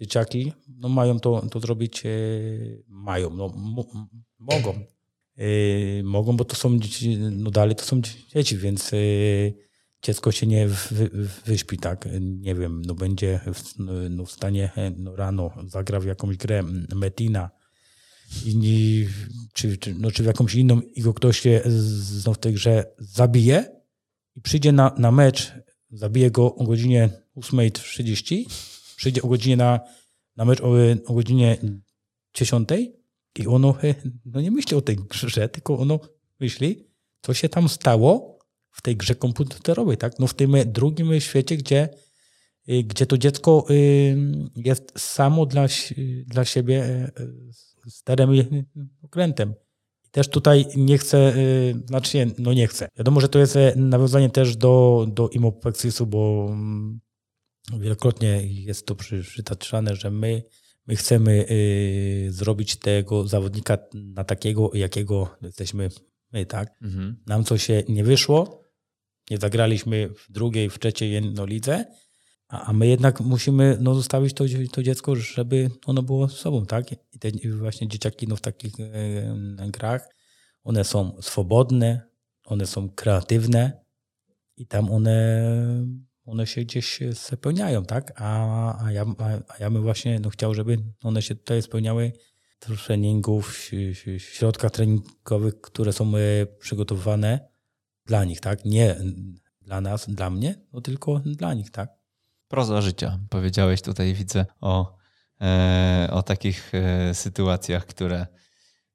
[0.00, 2.10] dzieciaki no, mają to, to zrobić, e,
[2.88, 3.52] mają, no,
[4.38, 4.74] mogą
[5.38, 6.78] Y, mogą, bo to są
[7.30, 8.00] no dalej to są
[8.34, 9.54] dzieci, więc y,
[10.02, 10.68] dziecko się nie
[11.44, 13.78] wyśpi, tak, nie wiem, no będzie w,
[14.10, 16.62] no w stanie no rano, zagra w jakąś grę
[16.94, 17.50] Metina,
[18.44, 19.06] i,
[19.52, 21.62] czy, czy, no, czy w jakąś inną i go ktoś się
[22.34, 23.80] w tej grze zabije
[24.36, 25.52] i przyjdzie na, na mecz,
[25.90, 28.44] zabije go o godzinie 8.30,
[28.96, 29.80] przyjdzie o godzinie na,
[30.36, 30.72] na mecz o,
[31.06, 31.58] o godzinie
[32.34, 32.68] 10
[33.38, 33.74] i ono
[34.24, 36.00] no nie myśli o tej grze, tylko ono
[36.40, 36.88] myśli,
[37.22, 38.38] co się tam stało
[38.70, 40.18] w tej grze komputerowej, tak?
[40.18, 41.88] No w tym drugim świecie, gdzie,
[42.68, 44.16] y, gdzie to dziecko y,
[44.56, 45.66] jest samo dla,
[46.26, 47.10] dla siebie
[47.88, 48.64] sterem i
[49.02, 49.54] okrętem.
[50.10, 51.34] Też tutaj nie chcę,
[51.86, 52.88] znaczy no nie chcę.
[52.96, 57.00] Wiadomo, że to jest nawiązanie też do, do Imopexisu, bo mm,
[57.78, 60.42] wielokrotnie jest to przytaczane, że my,
[60.90, 61.46] my chcemy
[62.28, 65.88] zrobić tego zawodnika na takiego, jakiego jesteśmy
[66.32, 66.82] my, tak?
[66.82, 67.16] Mhm.
[67.26, 68.64] Nam co się nie wyszło,
[69.30, 71.84] nie zagraliśmy w drugiej, w trzeciej jednolidze,
[72.48, 76.92] a, a my jednak musimy no, zostawić to, to dziecko, żeby ono było sobą, tak?
[76.92, 80.08] I te właśnie dzieciaki no, w takich e, grach,
[80.64, 82.10] one są swobodne,
[82.44, 83.84] one są kreatywne
[84.56, 85.46] i tam one,
[86.24, 88.12] one się gdzieś spełniają, tak?
[88.16, 89.04] A, a, ja,
[89.48, 92.12] a, ja bym właśnie no, chciał, żeby one się tutaj spełniały
[92.60, 93.70] treningów,
[94.18, 97.48] środkach treningowych, które są e, przygotowane
[98.06, 98.64] dla nich, tak?
[98.64, 98.96] Nie
[99.62, 101.90] dla nas, dla mnie, no tylko dla nich, tak?
[102.48, 103.18] Proza życia.
[103.30, 104.96] Powiedziałeś tutaj, widzę, o,
[105.40, 108.26] e, o takich e, sytuacjach, które,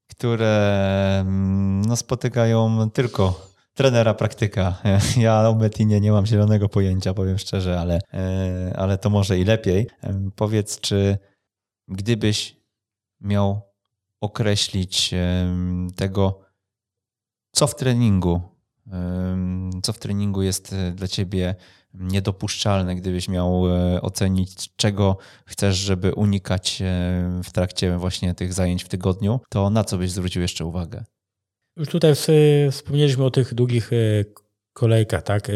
[0.07, 4.81] które mm, no, spotykają tylko trenera praktyka.
[5.17, 7.99] Ja o Metinie nie mam zielonego pojęcia, powiem szczerze, ale,
[8.75, 9.87] ale to może i lepiej.
[10.35, 11.17] Powiedz, czy
[11.87, 12.57] gdybyś
[13.21, 13.61] miał
[14.21, 15.13] określić
[15.95, 16.39] tego,
[17.51, 18.41] co w treningu,
[19.83, 21.55] co w treningu jest e, dla ciebie
[21.93, 26.85] niedopuszczalne, gdybyś miał e, ocenić, czego chcesz, żeby unikać e,
[27.43, 31.03] w trakcie właśnie tych zajęć w tygodniu, to na co byś zwrócił jeszcze uwagę?
[31.77, 32.13] Już tutaj
[32.71, 33.91] wspomnieliśmy o tych długich
[34.73, 35.51] kolejkach, tak?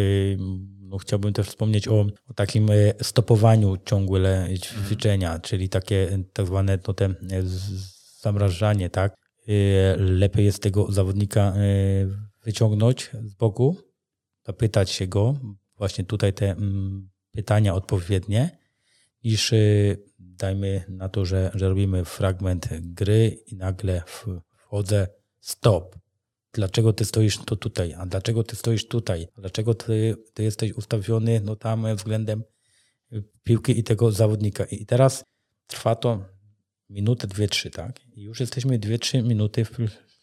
[0.80, 2.70] No, chciałbym też wspomnieć o, o takim
[3.02, 5.42] stopowaniu ciągłe ćwiczenia, mhm.
[5.42, 7.14] czyli takie tak zwane no, te
[8.22, 9.16] zamrażanie, tak?
[9.98, 11.54] Lepiej jest tego zawodnika
[12.44, 13.78] wyciągnąć z boku,
[14.46, 15.36] zapytać się go,
[15.78, 18.60] właśnie tutaj te mm, pytania odpowiednie,
[19.24, 19.54] niż
[20.20, 25.08] dajmy na to, że, że robimy fragment gry i nagle wchodzę
[25.40, 25.99] stop.
[26.54, 27.94] Dlaczego ty stoisz to tutaj?
[27.94, 29.28] A dlaczego ty stoisz tutaj?
[29.38, 32.44] Dlaczego ty, ty jesteś ustawiony no tam względem
[33.44, 34.66] piłki i tego zawodnika?
[34.66, 35.24] I teraz
[35.68, 36.26] trwa to
[36.90, 38.00] minutę, dwie, trzy, tak?
[38.16, 39.78] I już jesteśmy dwie, trzy minuty w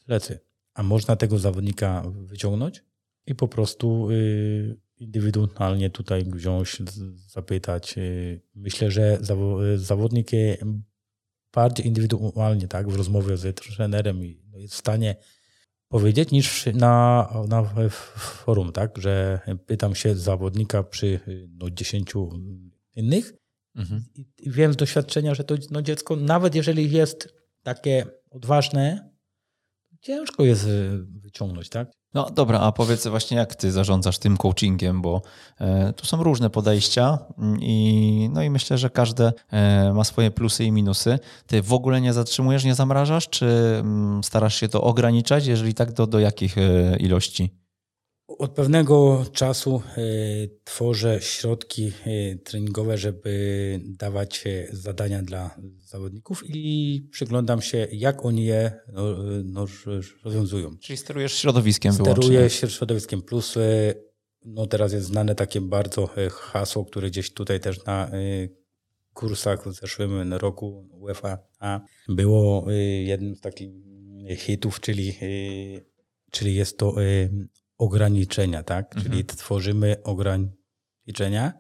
[0.07, 2.85] plecy a można tego zawodnika wyciągnąć
[3.27, 6.83] i po prostu y, indywidualnie tutaj wziąć,
[7.29, 7.99] zapytać.
[7.99, 9.19] Y, myślę, że
[9.77, 10.31] zawodnik
[11.53, 14.21] bardziej indywidualnie, tak, w rozmowie z trenerem
[14.53, 15.17] no, jest w stanie
[15.89, 22.13] powiedzieć niż na, na forum, tak, że pytam się zawodnika przy no, 10
[22.97, 23.33] innych
[23.77, 24.05] mhm.
[24.39, 29.11] i wiem z doświadczenia, że to no, dziecko, nawet jeżeli jest takie odważne,
[30.07, 31.89] ciężko jest y, wyciągnąć, tak?
[32.15, 35.23] No dobra, a powiedz właśnie, jak ty zarządzasz tym coachingiem, bo
[35.61, 40.31] e, tu są różne podejścia mm, i, no i myślę, że każde e, ma swoje
[40.31, 41.19] plusy i minusy.
[41.47, 43.47] Ty w ogóle nie zatrzymujesz, nie zamrażasz, czy
[43.81, 45.47] mm, starasz się to ograniczać?
[45.47, 47.66] Jeżeli tak, to do jakich e, ilości?
[48.39, 50.03] Od pewnego czasu e,
[50.65, 58.45] tworzę środki e, treningowe, żeby dawać e, zadania dla zawodników i przyglądam się, jak oni
[58.45, 59.03] je no,
[59.45, 59.67] no,
[60.25, 60.77] rozwiązują.
[60.79, 62.69] Czyli sterujesz środowiskiem Steruję wyłącznie.
[62.69, 63.23] środowiskiem.
[63.23, 63.55] Plus
[64.45, 68.11] no teraz jest znane takie bardzo hasło, które gdzieś tutaj też na
[69.15, 71.39] kursach w zeszłym roku UEFA
[72.09, 72.67] było
[73.05, 73.71] jednym z takich
[74.37, 75.13] hitów, czyli,
[76.31, 76.95] czyli jest to
[77.79, 78.87] ograniczenia, tak?
[78.87, 79.05] Mhm.
[79.05, 81.53] Czyli tworzymy ograniczenia.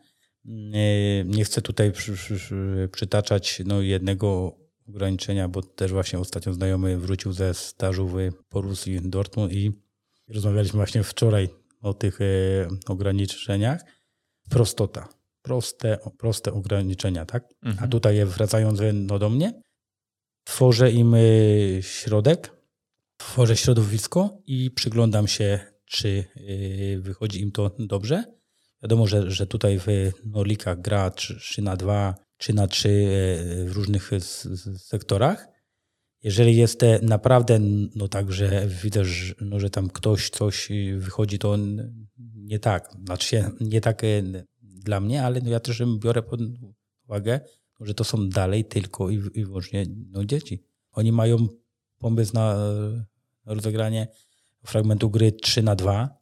[1.24, 4.56] Nie chcę tutaj przy, przy, przytaczać no, jednego
[4.88, 8.16] ograniczenia, bo też właśnie ostatnio znajomy wrócił ze stażu w
[8.50, 9.72] Borussii Dortmund i
[10.28, 11.48] rozmawialiśmy właśnie wczoraj
[11.80, 12.24] o tych e,
[12.86, 13.80] ograniczeniach.
[14.50, 15.08] Prostota.
[15.42, 17.44] Proste, proste ograniczenia, tak?
[17.62, 17.84] Mhm.
[17.84, 19.60] A tutaj wracając no, do mnie,
[20.44, 21.18] tworzę im e,
[21.82, 22.52] środek,
[23.16, 28.24] tworzę środowisko i przyglądam się czy y, wychodzi im to dobrze.
[28.82, 29.86] Wiadomo, że, że tutaj w
[30.24, 34.10] Norlikach gra 3 na 2, 3 na 3 y, w różnych
[34.78, 35.48] sektorach.
[36.22, 37.58] Jeżeli jest naprawdę
[37.94, 40.68] no tak, że widzę, że, no, że tam ktoś coś
[40.98, 41.56] wychodzi, to
[42.34, 42.90] nie tak.
[43.04, 46.40] Znaczy nie tak y, dla mnie, ale no ja też biorę pod
[47.04, 47.40] uwagę,
[47.80, 50.62] że to są dalej tylko i, i wyłącznie no, dzieci.
[50.92, 51.36] Oni mają
[51.98, 52.56] pomysł na
[53.44, 54.08] rozegranie
[54.66, 56.18] fragmentu gry 3 na 2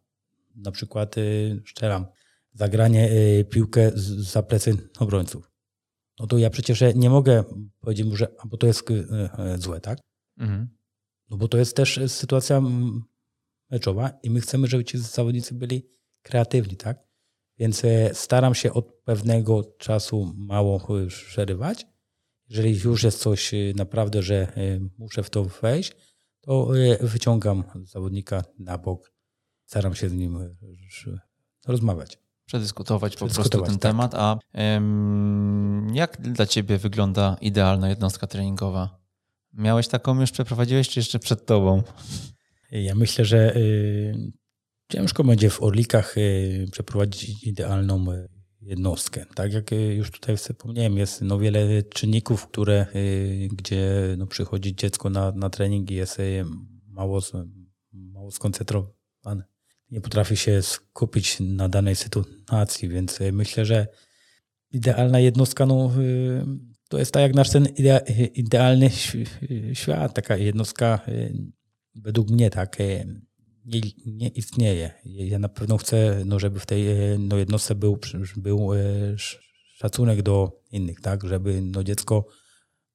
[0.57, 2.07] na przykład y, szczeram,
[2.52, 5.50] zagranie y, piłkę za plecy obrońców.
[6.20, 7.44] no to ja przecież nie mogę
[7.80, 8.85] powiedzieć mu, że bo to jest
[9.57, 9.98] złe, tak?
[10.38, 10.68] Mhm.
[11.30, 12.62] No bo to jest też sytuacja
[13.70, 15.88] meczowa i my chcemy, żeby ci zawodnicy byli
[16.22, 17.04] kreatywni, tak?
[17.59, 21.87] Więc e, staram się od pewnego czasu mało przerywać.
[22.48, 25.92] Jeżeli już jest coś e, naprawdę, że e, muszę w to wejść,
[26.44, 26.68] to
[27.00, 29.12] wyciągam zawodnika na bok,
[29.66, 30.57] staram się z nim
[31.66, 32.18] rozmawiać.
[32.46, 33.83] Przedyskutować po prostu ten tak.
[33.83, 34.14] temat.
[34.14, 34.38] A
[34.76, 39.04] ym, jak dla Ciebie wygląda idealna jednostka treningowa?
[39.52, 41.83] Miałeś taką już, przeprowadziłeś, czy jeszcze przed Tobą?
[42.70, 44.33] Ja myślę, że y,
[44.92, 48.28] ciężko będzie w Orlikach y, przeprowadzić idealną y,
[48.64, 49.27] jednostkę.
[49.35, 52.87] Tak jak już tutaj wspomniałem, jest no wiele czynników, które,
[53.50, 56.18] gdzie no przychodzi dziecko na, na trening i jest
[56.87, 57.20] mało,
[57.92, 59.44] mało skoncentrowane.
[59.90, 63.87] Nie potrafi się skupić na danej sytuacji, więc myślę, że
[64.70, 65.90] idealna jednostka no,
[66.88, 67.68] to jest tak jak nasz ten
[68.35, 68.90] idealny
[69.72, 71.00] świat, taka jednostka
[71.94, 72.77] według mnie tak
[73.64, 74.90] nie, nie istnieje.
[75.05, 77.98] Ja na pewno chcę, no, żeby w tej e, no, jednostce był,
[78.37, 78.79] był e,
[79.77, 81.24] szacunek do innych, tak?
[81.24, 82.27] Żeby no, dziecko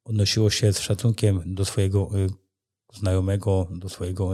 [0.04, 2.10] odnosiło się z szacunkiem do swojego
[2.94, 4.32] znajomego, do swojego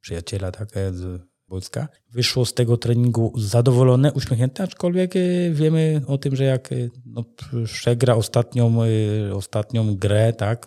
[0.00, 0.68] przyjaciela, tak?
[0.92, 1.88] Z wojska.
[2.10, 5.14] Wyszło z tego treningu zadowolone, uśmiechnięte, aczkolwiek
[5.52, 6.70] wiemy o tym, że jak
[7.06, 7.24] no,
[7.64, 8.78] przegra ostatnią,
[9.32, 10.66] ostatnią grę, tak?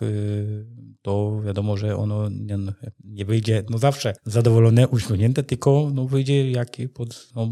[1.06, 2.58] To wiadomo, że ono nie,
[3.04, 7.48] nie wyjdzie no zawsze zadowolone, uśmiechnięte, tylko no wyjdzie jak pod, no,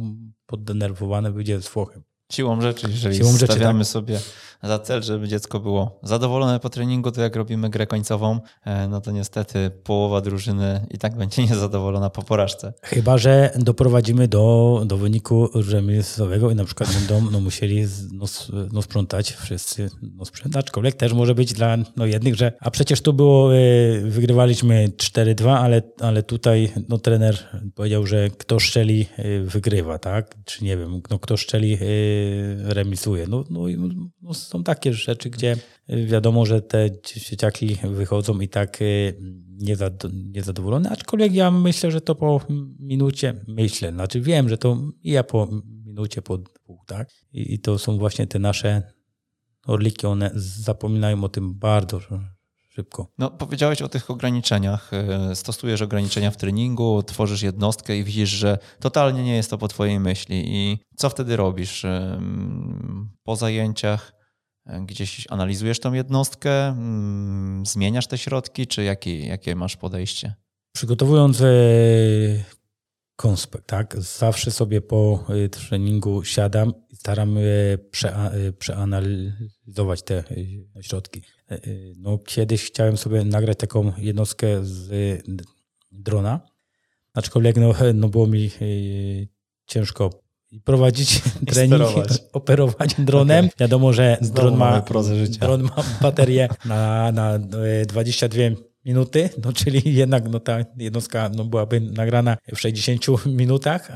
[0.46, 2.02] poddenerwowane, wyjdzie z Włochem.
[2.32, 3.88] Siłą rzeczy, jeżeli Siłą rzeczy, stawiamy tak.
[3.88, 4.20] sobie
[4.64, 9.00] za cel, żeby dziecko było zadowolone po treningu, to jak robimy grę końcową, e, no
[9.00, 12.72] to niestety połowa drużyny i tak będzie niezadowolona po porażce.
[12.82, 18.26] Chyba, że doprowadzimy do, do wyniku remisowego i na przykład będą no, musieli no,
[18.72, 23.00] no, sprzątać wszyscy no, sprzęt, aczkolwiek też może być dla no, jednych, że a przecież
[23.00, 23.58] tu było, e,
[24.00, 27.38] wygrywaliśmy 4-2, ale, ale tutaj no, trener
[27.74, 30.34] powiedział, że kto szczeli e, wygrywa, tak?
[30.44, 31.78] Czy nie wiem, no, kto szczeli
[32.64, 33.26] remisuje.
[33.28, 33.60] No, no,
[34.24, 35.56] no są takie rzeczy, gdzie
[35.88, 39.18] wiadomo, że te dzieciaki wychodzą i tak y,
[40.12, 42.40] niezadowolone, aczkolwiek ja myślę, że to po
[42.78, 45.48] minucie, myślę, znaczy wiem, że to ja po
[45.86, 47.08] minucie, po dwóch, tak?
[47.32, 48.82] I, i to są właśnie te nasze
[49.66, 52.00] orliki, one zapominają o tym bardzo
[52.76, 53.12] szybko.
[53.18, 54.90] No, powiedziałeś o tych ograniczeniach.
[55.32, 59.68] Y, stosujesz ograniczenia w treningu, tworzysz jednostkę i widzisz, że totalnie nie jest to po
[59.68, 60.42] twojej myśli.
[60.46, 61.86] I co wtedy robisz?
[63.24, 64.14] Po zajęciach
[64.66, 66.76] Gdzieś analizujesz tą jednostkę,
[67.66, 70.34] zmieniasz te środki, czy jakie, jakie masz podejście?
[70.72, 71.46] Przygotowując e,
[73.16, 77.36] konspekt, tak, zawsze sobie po e, treningu siadam i staram
[77.90, 80.24] prze, e, przeanalizować te
[80.80, 81.22] środki.
[81.96, 85.22] No, kiedyś chciałem sobie nagrać taką jednostkę z
[85.92, 86.40] drona,
[87.14, 88.50] aczkolwiek no, no było mi
[89.66, 90.24] ciężko
[90.64, 91.82] prowadzić trening,
[92.32, 93.44] operować dronem.
[93.44, 93.56] Okay.
[93.60, 94.82] Wiadomo, że dron ma,
[95.40, 97.38] dron ma baterię na, na
[97.86, 98.54] 22 e,
[98.84, 103.90] minuty, no czyli jednak no, ta jednostka no, byłaby nagrana w 60 minutach.
[103.90, 103.94] E,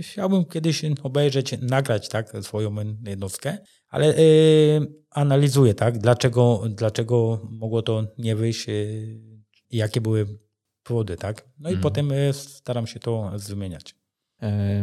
[0.00, 2.74] chciałbym kiedyś obejrzeć, nagrać tak, swoją
[3.06, 3.58] jednostkę,
[3.94, 4.20] ale e,
[5.10, 8.66] analizuję, tak, dlaczego, dlaczego mogło to nie wyjść,
[9.70, 10.26] jakie były
[10.82, 11.48] powody, tak.
[11.58, 11.82] No i mm.
[11.82, 13.94] potem staram się to zmieniać.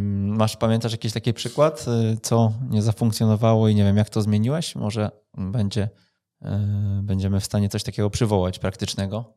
[0.01, 4.75] Masz, pamiętasz jakiś taki przykład, y, co nie zafunkcjonowało i nie wiem, jak to zmieniłeś?
[4.75, 5.89] Może będzie,
[6.41, 6.47] y,
[7.03, 9.33] będziemy w stanie coś takiego przywołać praktycznego?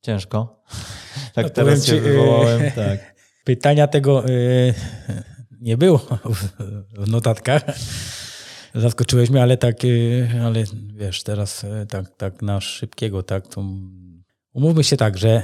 [0.00, 0.62] Ciężko.
[1.34, 2.62] tak no, teraz się y, wywołałem.
[2.70, 3.14] Tak.
[3.44, 4.24] Pytania tego
[5.60, 5.98] nie było
[6.98, 7.62] w notatkach.
[8.74, 9.76] Zaskoczyłeś mnie, ale tak,
[10.44, 13.64] ale wiesz, teraz tak, tak na szybkiego, tak, to
[14.52, 15.42] umówmy się tak, że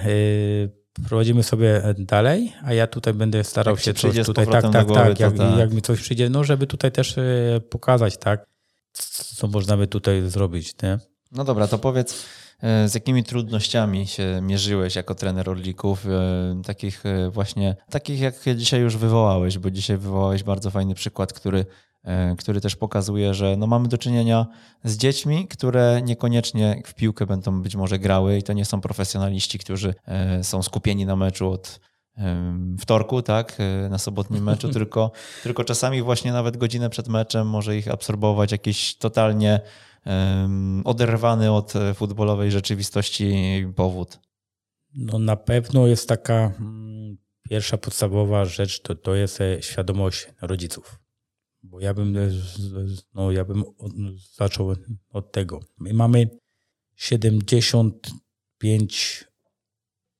[1.09, 5.01] prowadzimy sobie dalej, a ja tutaj będę starał jak się coś tutaj, tak, tak, głowy,
[5.01, 7.17] tak, jak, tak, jak mi coś przyjdzie, no żeby tutaj też
[7.71, 8.47] pokazać, tak,
[9.37, 10.99] co można by tutaj zrobić, nie?
[11.33, 12.25] No dobra, to powiedz,
[12.63, 18.97] z jakimi trudnościami się mierzyłeś jako trener Orlików, e, takich właśnie, takich jak dzisiaj już
[18.97, 21.67] wywołałeś, bo dzisiaj wywołałeś bardzo fajny przykład, który
[22.05, 24.47] E, który też pokazuje, że no mamy do czynienia
[24.85, 29.59] z dziećmi, które niekoniecznie w piłkę będą być może grały i to nie są profesjonaliści,
[29.59, 31.81] którzy e, są skupieni na meczu od
[32.81, 35.11] wtorku, tak, e, na sobotnim meczu, tylko,
[35.43, 39.61] tylko czasami właśnie nawet godzinę przed meczem może ich absorbować jakiś totalnie
[40.85, 43.35] oderwany od futbolowej rzeczywistości
[43.77, 44.19] powód.
[44.95, 47.17] No na pewno jest taka mm,
[47.49, 50.99] pierwsza podstawowa rzecz, to, to jest świadomość rodziców
[51.63, 52.31] Bo ja bym, e,
[53.15, 53.65] no, ja bym
[54.35, 54.75] zaczął
[55.11, 55.61] od tego.
[55.79, 56.29] My mamy
[56.97, 59.25] 75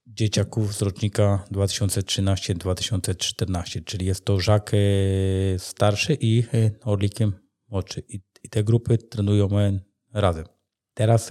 [0.07, 4.79] dzieciaków z rocznika 2013-2014, czyli jest to Żak e,
[5.59, 7.33] starszy i e, Orlikiem
[7.69, 8.03] młodszy.
[8.09, 9.49] I, I te grupy trenują
[10.13, 10.45] razem.
[10.95, 11.31] Teraz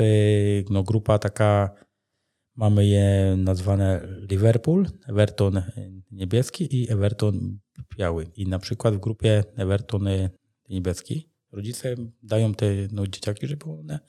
[0.70, 1.76] no, grupa taka,
[2.55, 5.61] mamy je nazwane Liverpool, Everton
[6.11, 7.59] niebieski i Everton
[7.97, 8.28] biały.
[8.36, 10.09] I na przykład w grupie Everton
[10.70, 13.99] niebieski rodzice dają te no, dzieciaki, żeby one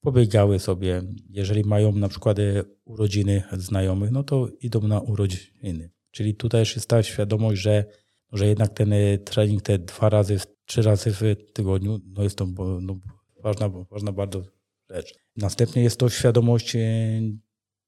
[0.00, 1.02] pobiegały sobie.
[1.30, 2.36] Jeżeli mają na przykład
[2.84, 5.90] urodziny znajomych, no to idą na urodziny.
[6.10, 7.84] Czyli tutaj jest ta świadomość, że,
[8.32, 11.22] że jednak ten trening te dwa razy, trzy razy w
[11.52, 12.46] tygodniu, no jest to
[12.80, 12.96] no,
[13.42, 14.42] ważna, ważna bardzo
[14.90, 15.14] rzecz.
[15.36, 16.80] Następnie jest to świadomość e,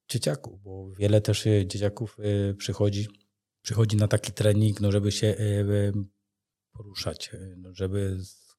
[0.09, 3.09] dzieciaków, bo wiele też e, dzieciaków e, przychodzi,
[3.63, 5.37] przychodzi na taki trening, no żeby się
[6.73, 8.57] poruszać, no żeby z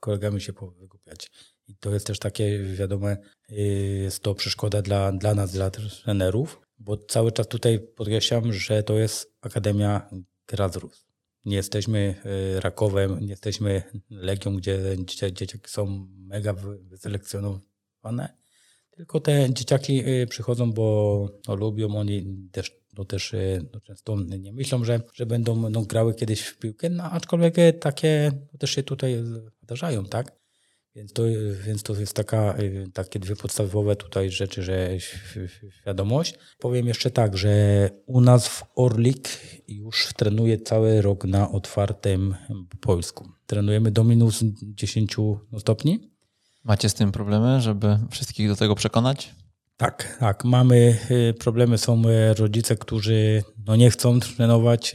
[0.00, 1.30] kolegami się wygłupiać.
[1.68, 3.16] I to jest też takie, wiadome,
[3.48, 8.98] jest to przeszkoda dla, dla nas, dla trenerów, bo cały czas tutaj podkreślam, że to
[8.98, 10.10] jest Akademia
[10.48, 11.05] Grassroots.
[11.46, 12.14] Nie jesteśmy
[12.58, 14.96] Rakowem, nie jesteśmy Legią, gdzie
[15.32, 18.36] dzieciaki są mega wyselekcjonowane,
[18.96, 24.16] tylko te dzieciaki y, przychodzą, bo no, lubią, oni też, no, też y, no, często
[24.16, 28.58] nie myślą, że, że będą no, grały kiedyś w piłkę, no, aczkolwiek y, takie no,
[28.58, 29.24] też się tutaj
[29.62, 30.45] zdarzają, tak?
[30.96, 31.22] Więc to,
[31.66, 32.54] więc to jest taka,
[32.92, 34.90] takie dwie podstawowe tutaj rzeczy, że
[35.80, 36.34] świadomość.
[36.58, 39.28] Powiem jeszcze tak, że u nas w Orlik
[39.68, 42.34] już trenuje cały rok na otwartym
[42.80, 43.28] polsku.
[43.46, 45.16] Trenujemy do minus 10
[45.58, 46.16] stopni
[46.64, 49.34] Macie z tym problemy, żeby wszystkich do tego przekonać?
[49.76, 50.44] Tak, tak.
[50.44, 51.78] Mamy y, problemy.
[51.78, 54.92] Są y, rodzice, którzy no nie chcą trenować,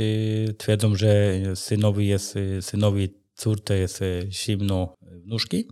[0.58, 5.68] twierdzą, że synowi jest synowi córce jest zimno w nóżki.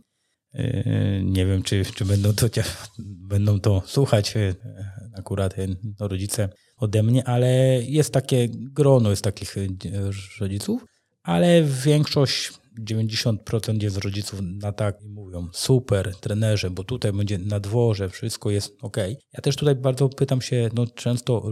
[1.23, 2.47] Nie wiem, czy, czy będą, to,
[2.99, 4.33] będą to słuchać
[5.17, 5.55] akurat
[5.99, 7.49] no, rodzice ode mnie, ale
[7.83, 9.55] jest takie grono jest takich
[10.39, 10.85] rodziców,
[11.23, 17.59] ale większość 90% jest rodziców na tak i mówią super, trenerze, bo tutaj będzie na
[17.59, 18.97] dworze, wszystko jest ok.
[19.33, 21.51] Ja też tutaj bardzo pytam się no, często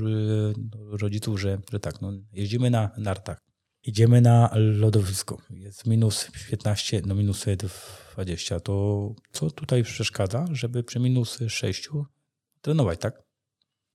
[0.92, 3.42] rodziców, że, że tak, no, jeździmy na nartach,
[3.84, 7.46] idziemy na lodowisko, jest minus 15, no minus
[8.18, 11.90] 20, to co tutaj przeszkadza, żeby przy minus 6
[12.62, 13.24] trenować, tak?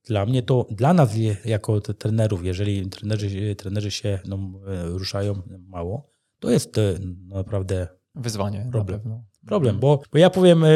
[0.05, 1.11] Dla mnie to, dla nas
[1.45, 4.39] jako trenerów, jeżeli trenerzy, trenerzy się no,
[4.85, 6.99] ruszają mało, to jest e,
[7.29, 8.69] naprawdę wyzwanie.
[8.73, 9.23] Problem.
[9.47, 10.69] Problem, bo, bo ja powiem e,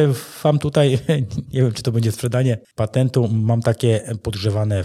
[0.43, 0.99] wam tutaj,
[1.53, 4.85] nie wiem czy to będzie sprzedanie patentu, mam takie podgrzewane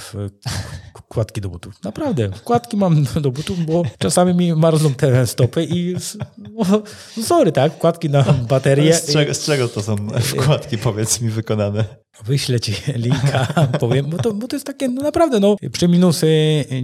[1.11, 1.83] wkładki do butów.
[1.83, 5.95] Naprawdę, wkładki mam do butów, bo czasami mi marzną te stopy i
[6.37, 6.81] no,
[7.23, 8.93] sorry, tak, wkładki na baterię.
[8.93, 11.85] Z czego, z czego to są wkładki, powiedz mi, wykonane?
[12.25, 13.47] Wyślę ci linka,
[13.79, 16.21] powiem, bo to, bo to jest takie, no naprawdę, no, przy minus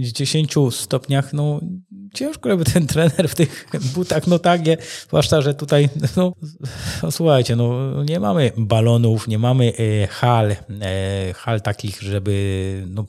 [0.00, 1.60] 10 stopniach, no
[2.14, 6.32] ciężko, żeby ten trener w tych butach, no tak, nie, zwłaszcza, że tutaj, no,
[7.02, 10.56] no słuchajcie, no nie mamy balonów, nie mamy e, hal, e,
[11.34, 13.04] hal takich, żeby no,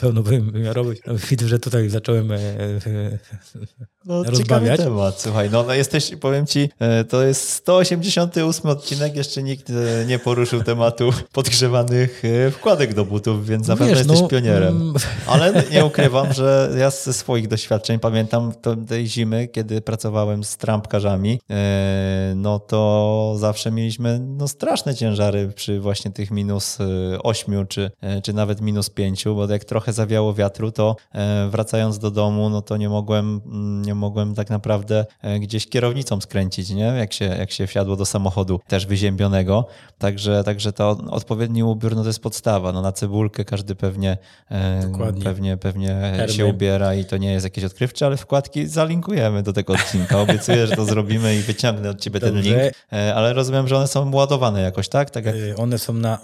[0.00, 0.98] pełnowymiarowych.
[1.06, 3.18] No, widzę, że tutaj zacząłem e, e,
[4.04, 4.80] no, rozmawiać.
[4.80, 9.72] temat, słuchaj, no, no jesteś, powiem ci, e, to jest 188 odcinek, jeszcze nikt
[10.06, 12.22] nie poruszył tematu podgrzewanych
[12.52, 14.76] wkładek do butów, więc na pewno jesteś no, pionierem.
[14.76, 14.94] Mm.
[15.26, 18.52] Ale nie ukrywam, że ja ze swoich doświadczeń pamiętam
[18.88, 21.40] tej zimy, kiedy pracowałem z trampkarzami,
[22.36, 26.78] no to zawsze mieliśmy no, straszne ciężary przy właśnie tych minus
[27.22, 27.90] 8 czy,
[28.22, 30.96] czy nawet minus 5, bo jak trochę zawiało wiatru, to
[31.50, 36.20] wracając do domu, no to nie mogłem, mm, nie mogłem tak naprawdę e, gdzieś kierownicą
[36.20, 36.84] skręcić, nie?
[36.84, 39.66] Jak się, jak się wsiadło do samochodu też wyziębionego.
[39.98, 42.72] Także, także to odpowiedni ubiór no to jest podstawa.
[42.72, 44.18] No na cebulkę każdy pewnie,
[44.50, 44.92] e,
[45.24, 49.72] pewnie, pewnie się ubiera i to nie jest jakieś odkrywcze, ale wkładki zalinkujemy do tego
[49.72, 50.20] odcinka.
[50.20, 52.34] Obiecuję, że to zrobimy i wyciągnę od ciebie Dobrze.
[52.34, 52.74] ten link.
[52.92, 55.10] E, ale rozumiem, że one są ładowane jakoś, tak?
[55.10, 55.34] tak jak...
[55.56, 56.18] One są na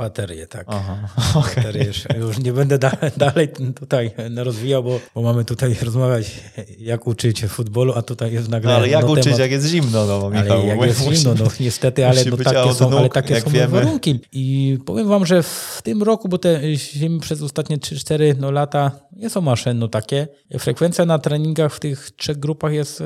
[0.00, 0.66] Baterie, tak.
[0.68, 1.08] Aha,
[1.40, 1.54] okay.
[1.56, 6.40] Baterie już, już, nie będę da, dalej tutaj rozwijał, bo, bo, mamy tutaj rozmawiać,
[6.78, 8.70] jak uczyć futbolu, a tutaj jest nagle.
[8.70, 10.60] No, ale jak no, uczyć, temat, jak jest zimno, no, Michał.
[10.60, 13.68] Ale jak jest zimno, no niestety, ale no, takie są, ale takie są wiemy.
[13.68, 14.20] warunki.
[14.32, 18.90] I powiem wam, że w tym roku, bo te zimy przez ostatnie 3-4 no, lata
[19.12, 20.28] nie są maszyn, no takie.
[20.58, 23.02] Frekwencja na treningach w tych trzech grupach jest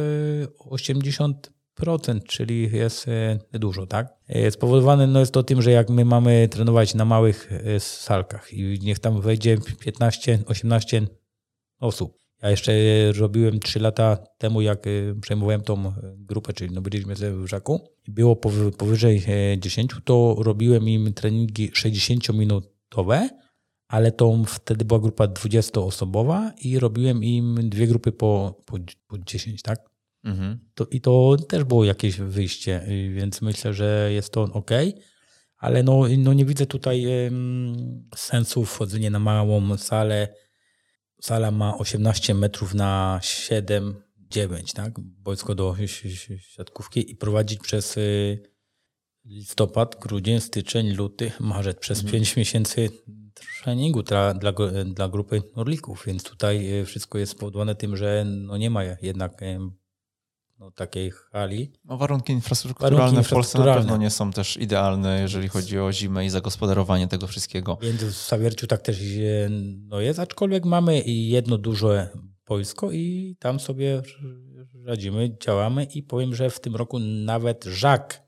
[0.71, 4.15] 80 e, czyli jest e, dużo, tak?
[4.29, 8.53] E, spowodowane no jest to tym, że jak my mamy trenować na małych e, salkach
[8.53, 11.07] i niech tam wejdzie 15-18
[11.81, 12.25] osób.
[12.43, 12.73] Ja jeszcze
[13.13, 14.83] robiłem 3 lata temu, jak
[15.21, 17.89] przejmowałem tą grupę, czyli no byliśmy w Żaku.
[18.09, 18.37] Było
[18.79, 19.23] powyżej
[19.59, 23.29] 10, to robiłem im treningi 60-minutowe,
[23.89, 29.63] ale to wtedy była grupa 20-osobowa i robiłem im dwie grupy po, po, po 10,
[29.63, 29.94] tak?
[30.25, 30.59] Mhm.
[30.75, 34.71] To, I to też było jakieś wyjście, więc myślę, że jest to ok,
[35.59, 40.29] ale no, no nie widzę tutaj um, sensu wchodzenia na małą salę.
[41.21, 45.01] Sala ma 18 metrów na 7, 9, tak?
[45.01, 45.77] Boisko do
[46.39, 48.43] siatkówki i prowadzić przez y,
[49.25, 52.13] listopad, grudzień, styczeń, luty, marzec, przez mhm.
[52.13, 52.89] 5 miesięcy
[53.63, 54.53] treningu dla, dla,
[54.85, 59.43] dla grupy Orlików, więc tutaj y, wszystko jest spowodowane tym, że no nie ma jednak
[60.65, 61.73] no, takiej hali.
[61.85, 65.93] No, warunki infrastrukturalne warunki w Polsce na pewno nie są też idealne, jeżeli chodzi o
[65.93, 67.79] zimę i zagospodarowanie tego wszystkiego.
[67.83, 68.99] Więc w Sawierciu tak też
[69.79, 72.09] no jest, aczkolwiek mamy jedno duże
[72.47, 74.03] boisko i tam sobie
[74.87, 78.23] radzimy, działamy i powiem, że w tym roku nawet Żak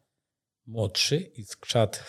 [0.67, 2.05] młodszy i Skrzat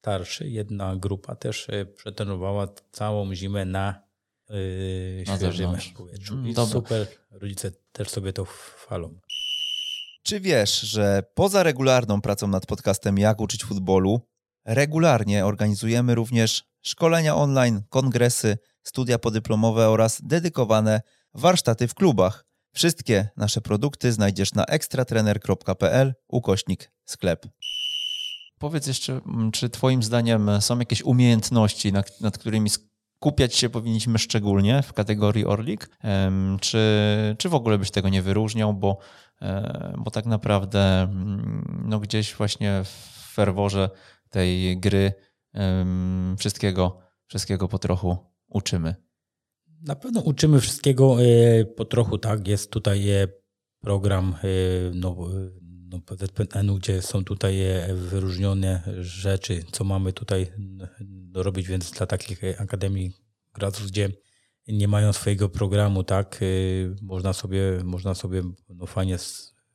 [0.00, 4.02] starszy, jedna grupa też e, przetrenowała całą zimę na
[4.50, 6.46] yy, świeżym powietrzu.
[6.46, 6.72] I Dobra.
[6.72, 9.20] super, rodzice też sobie to chwalą.
[10.30, 14.20] Czy wiesz, że poza regularną pracą nad podcastem Jak uczyć futbolu,
[14.64, 21.00] regularnie organizujemy również szkolenia online, kongresy, studia podyplomowe oraz dedykowane
[21.34, 22.44] warsztaty w klubach.
[22.74, 27.46] Wszystkie nasze produkty znajdziesz na ekstratrener.pl ukośnik sklep.
[28.58, 29.20] Powiedz jeszcze,
[29.52, 35.46] czy Twoim zdaniem są jakieś umiejętności, nad, nad którymi skupiać się powinniśmy szczególnie w kategorii
[35.46, 35.90] Orlik?
[36.60, 36.78] Czy,
[37.38, 38.98] czy w ogóle byś tego nie wyróżniał, bo,
[39.98, 43.90] bo tak naprawdę mm, no gdzieś właśnie w ferworze
[44.30, 45.12] tej gry
[46.38, 48.16] wszystkiego, wszystkiego po trochu
[48.48, 48.94] uczymy?
[49.82, 52.48] Na pewno uczymy wszystkiego e, po trochu, tak.
[52.48, 53.28] Jest tutaj e,
[53.80, 54.34] program
[54.94, 55.16] no,
[55.62, 57.58] no, PZPN-u, gdzie są tutaj
[57.94, 60.52] wyróżnione rzeczy, co mamy tutaj
[61.34, 63.12] robić, więc dla takich akademii
[63.54, 64.08] graców, gdzie
[64.72, 69.16] nie mają swojego programu, tak, y, można sobie, można sobie no, fajnie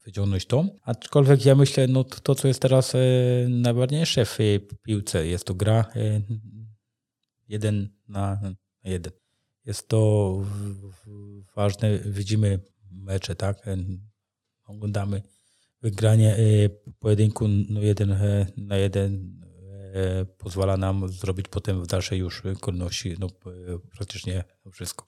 [0.06, 0.66] wyciągnąć to.
[0.84, 4.38] Aczkolwiek ja myślę, no to, co jest teraz y, najważniejsze w
[4.82, 6.22] piłce, jest to gra y,
[7.48, 8.41] jeden na
[8.84, 9.14] jeden.
[9.66, 10.41] Jest to
[11.56, 12.60] ważne, widzimy
[12.91, 13.66] mecze, tak,
[14.66, 15.22] oglądamy
[15.82, 16.38] wygranie
[17.00, 18.16] pojedynku no jeden
[18.58, 19.45] na jeden
[20.38, 23.28] pozwala nam zrobić potem w dalszej już kolejności no,
[23.98, 25.06] praktycznie wszystko.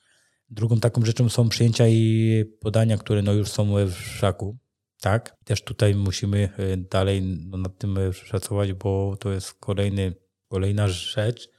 [0.49, 4.57] Drugą taką rzeczą są przyjęcia i podania, które no już są w szaku.
[5.01, 7.97] Tak, też tutaj musimy e, dalej no, nad tym
[8.29, 10.13] pracować, bo to jest kolejny,
[10.47, 11.49] kolejna rzecz,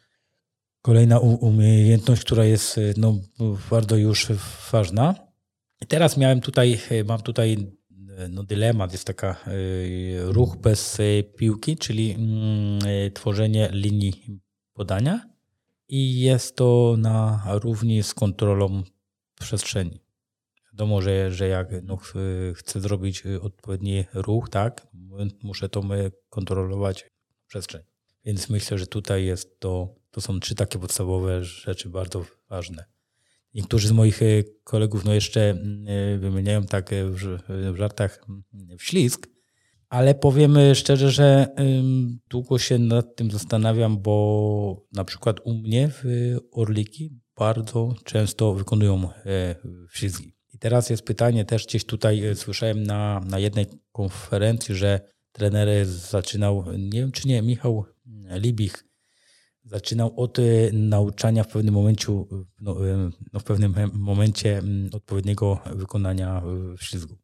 [0.83, 3.18] kolejna umiejętność, która jest e, no,
[3.70, 4.26] bardzo już
[4.72, 5.14] ważna.
[5.81, 7.78] I teraz miałem tutaj, mam tutaj
[8.31, 14.41] no, dylemat, jest taka y, ruch bez y, piłki, czyli mm, y, tworzenie linii
[14.73, 15.29] podania
[15.89, 18.83] i jest to na równi z kontrolą
[19.41, 20.01] przestrzeni.
[20.73, 21.99] Wiadomo, że, że jak no,
[22.55, 24.87] chcę zrobić odpowiedni ruch, tak,
[25.43, 25.83] muszę to
[26.31, 27.11] kontrolować
[27.47, 27.83] przestrzeń.
[28.25, 32.97] Więc myślę, że tutaj jest to, to są trzy takie podstawowe rzeczy bardzo ważne.
[33.59, 34.26] Niektórzy z moich e,
[34.64, 37.04] kolegów no jeszcze e, wymieniają tak e,
[37.72, 38.26] w żartach
[38.78, 39.28] w ślizg,
[39.88, 41.46] ale powiem szczerze, że
[42.30, 46.04] długo się nad tym zastanawiam, bo na przykład u mnie w
[46.52, 49.09] Orliki bardzo często wykonują
[49.92, 50.32] ślizgi.
[50.54, 55.00] I teraz jest pytanie, też gdzieś tutaj słyszałem na, na jednej konferencji, że
[55.32, 57.84] trener zaczynał, nie wiem czy nie, Michał
[58.30, 58.88] Libich
[59.71, 62.25] zaczynał od y, nauczania w pewnym momencie,
[62.61, 66.43] no, y, no w pewnym momencie mm, odpowiedniego wykonania
[66.75, 67.19] y, ślizgu.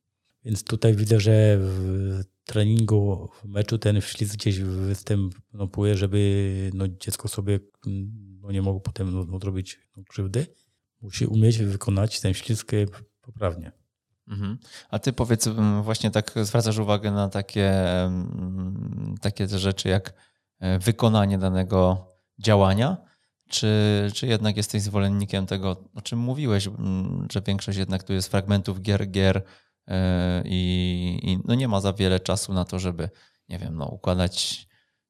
[0.45, 7.29] Więc tutaj widzę, że w treningu, w meczu ten ślizg gdzieś występuje, żeby no, dziecko
[7.29, 10.47] sobie mm, no, nie mogło potem no, zrobić no, krzywdy.
[11.01, 12.73] Musi umieć wykonać ten ślizg
[13.21, 13.73] poprawnie.
[14.29, 14.59] Mhm.
[14.91, 17.73] A ty powiedz, mm, właśnie tak zwracasz uwagę na takie,
[19.21, 20.15] takie rzeczy jak
[20.61, 22.97] e, wykonanie danego działania,
[23.49, 26.68] czy, czy jednak jesteś zwolennikiem tego, o czym mówiłeś,
[27.32, 29.43] że większość jednak tu jest fragmentów gier, gier
[29.89, 33.09] e, i, i no nie ma za wiele czasu na to, żeby,
[33.49, 34.66] nie wiem, no, układać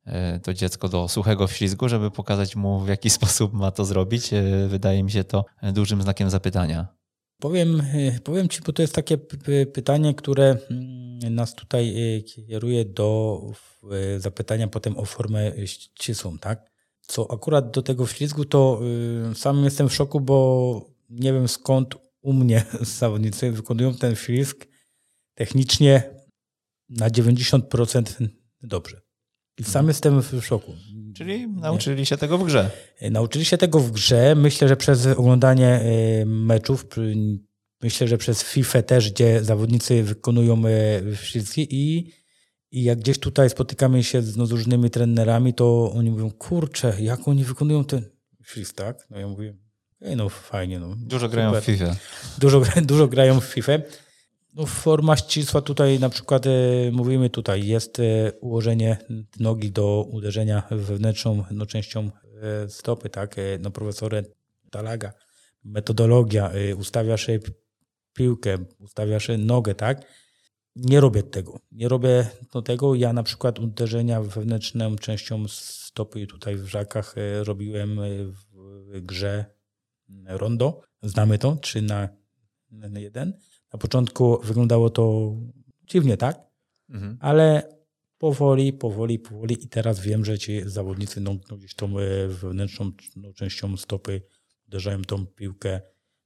[0.06, 4.32] e, to dziecko do suchego wślizgu, żeby pokazać mu, w jaki sposób ma to zrobić.
[4.32, 6.86] E, wydaje mi się to dużym znakiem zapytania.
[7.40, 7.82] Powiem,
[8.24, 9.18] powiem Ci, bo to jest takie
[9.72, 11.94] pytanie, które mm, nas tutaj
[12.26, 13.40] kieruje do
[14.18, 16.73] zapytania potem o formę ścisłą, tak?
[17.06, 18.80] Co akurat do tego ślizgu, to
[19.32, 22.64] y, sam jestem w szoku, bo nie wiem skąd u mnie
[23.00, 24.66] zawodnicy wykonują ten frisk
[25.34, 26.02] technicznie
[26.88, 28.28] na 90%
[28.62, 29.00] dobrze.
[29.58, 30.72] I sam jestem w szoku.
[31.16, 32.70] Czyli nauczyli się tego w grze.
[33.10, 34.34] Nauczyli się tego w grze.
[34.34, 36.86] Myślę, że przez oglądanie e, meczów,
[37.82, 42.12] myślę, że przez FIFA też, gdzie zawodnicy wykonują e, wszystkie i,
[42.74, 46.96] i jak gdzieś tutaj spotykamy się z, no, z różnymi trenerami, to oni mówią, kurczę,
[47.00, 48.10] jak oni wykonują ten
[48.44, 49.06] frisk, tak?
[49.10, 49.54] No ja mówię,
[50.04, 50.80] Ej, no fajnie.
[50.80, 50.96] No.
[50.96, 51.62] Dużo grają Super.
[51.62, 51.96] w FIFA.
[52.38, 53.72] Dużo, dużo grają w FIFA.
[54.54, 56.50] No, forma ścisła tutaj na przykład e,
[56.92, 58.96] mówimy tutaj, jest e, ułożenie
[59.40, 62.10] nogi do uderzenia wewnętrzną no, częścią
[62.42, 63.38] e, stopy, tak?
[63.38, 64.22] E, no profesorę
[64.70, 65.12] Talaga.
[65.64, 67.38] Metodologia, e, ustawiasz e,
[68.14, 70.06] piłkę, ustawiasz nogę, tak?
[70.76, 71.58] Nie robię tego.
[71.72, 72.26] Nie robię
[72.64, 72.94] tego.
[72.94, 79.44] Ja na przykład uderzenia wewnętrzną częścią stopy tutaj w żakach robiłem w grze
[80.26, 80.80] rondo.
[81.02, 82.08] Znamy to, 3 na
[82.70, 83.32] 1
[83.74, 85.34] na początku wyglądało to
[85.86, 86.40] dziwnie, tak?
[86.90, 87.18] Mhm.
[87.20, 87.74] Ale
[88.18, 93.32] powoli, powoli, powoli i teraz wiem, że ci zawodnicy no, gdzieś tą e, wewnętrzną no,
[93.32, 94.22] częścią stopy
[94.66, 95.80] uderzają tą piłkę,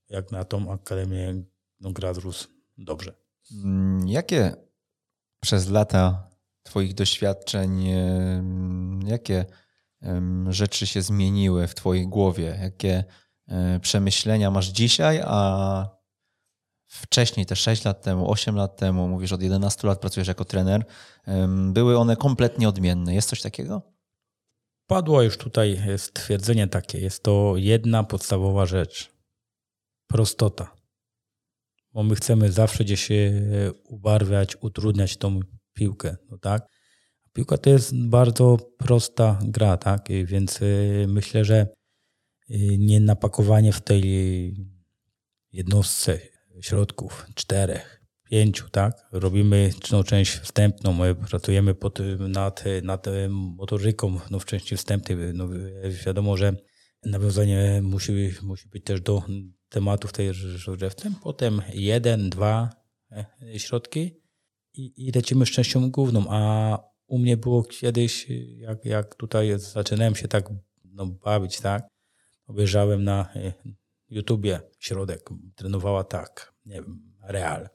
[0.09, 1.43] jak na tą akademię
[1.81, 3.28] no, Grazrus dobrze.
[3.53, 4.57] Mm, jakie
[5.41, 6.29] przez lata
[6.63, 7.89] Twoich doświadczeń,
[9.07, 9.45] jakie
[10.49, 12.59] rzeczy się zmieniły w Twojej głowie?
[12.63, 13.05] Jakie
[13.49, 15.99] e, przemyślenia masz dzisiaj, a
[16.89, 20.85] wcześniej, te 6 lat temu, 8 lat temu, mówisz od 11 lat pracujesz jako trener,
[21.73, 23.15] były one kompletnie odmienne.
[23.15, 23.83] Jest coś takiego?
[24.87, 27.01] Padło już tutaj stwierdzenie takie.
[27.01, 29.13] Jest to jedna podstawowa rzecz.
[30.07, 30.78] Prostota.
[31.93, 33.09] Bo my chcemy zawsze gdzieś
[33.85, 35.41] ubarwiać, utrudniać tą
[35.73, 36.17] piłkę.
[36.31, 36.67] No tak?
[37.33, 40.09] Piłka to jest bardzo prosta gra, tak?
[40.25, 41.67] Więc y, myślę, że
[42.51, 44.03] y, nie napakowanie w tej
[45.53, 46.19] jednostce
[46.61, 49.09] środków, czterech, pięciu, tak?
[49.13, 55.17] Robimy no, część wstępną, my pracujemy pod, nad, nad motoryką no, w części wstępnej.
[55.35, 55.49] No,
[56.07, 56.57] wiadomo, że
[57.05, 59.23] nawiązanie musi, musi być też do
[59.69, 61.11] tematów tej rozgrzewce.
[61.23, 62.71] Potem jeden, dwa
[63.13, 64.21] e, środki
[64.75, 66.25] i, i lecimy z częścią główną.
[66.29, 70.49] A u mnie było kiedyś, jak, jak tutaj zaczynałem się tak
[70.85, 71.89] no, bawić, tak?
[72.47, 73.53] Obejrzałem na e,
[74.09, 77.69] YouTubie środek, trenowała tak, nie wiem, Real.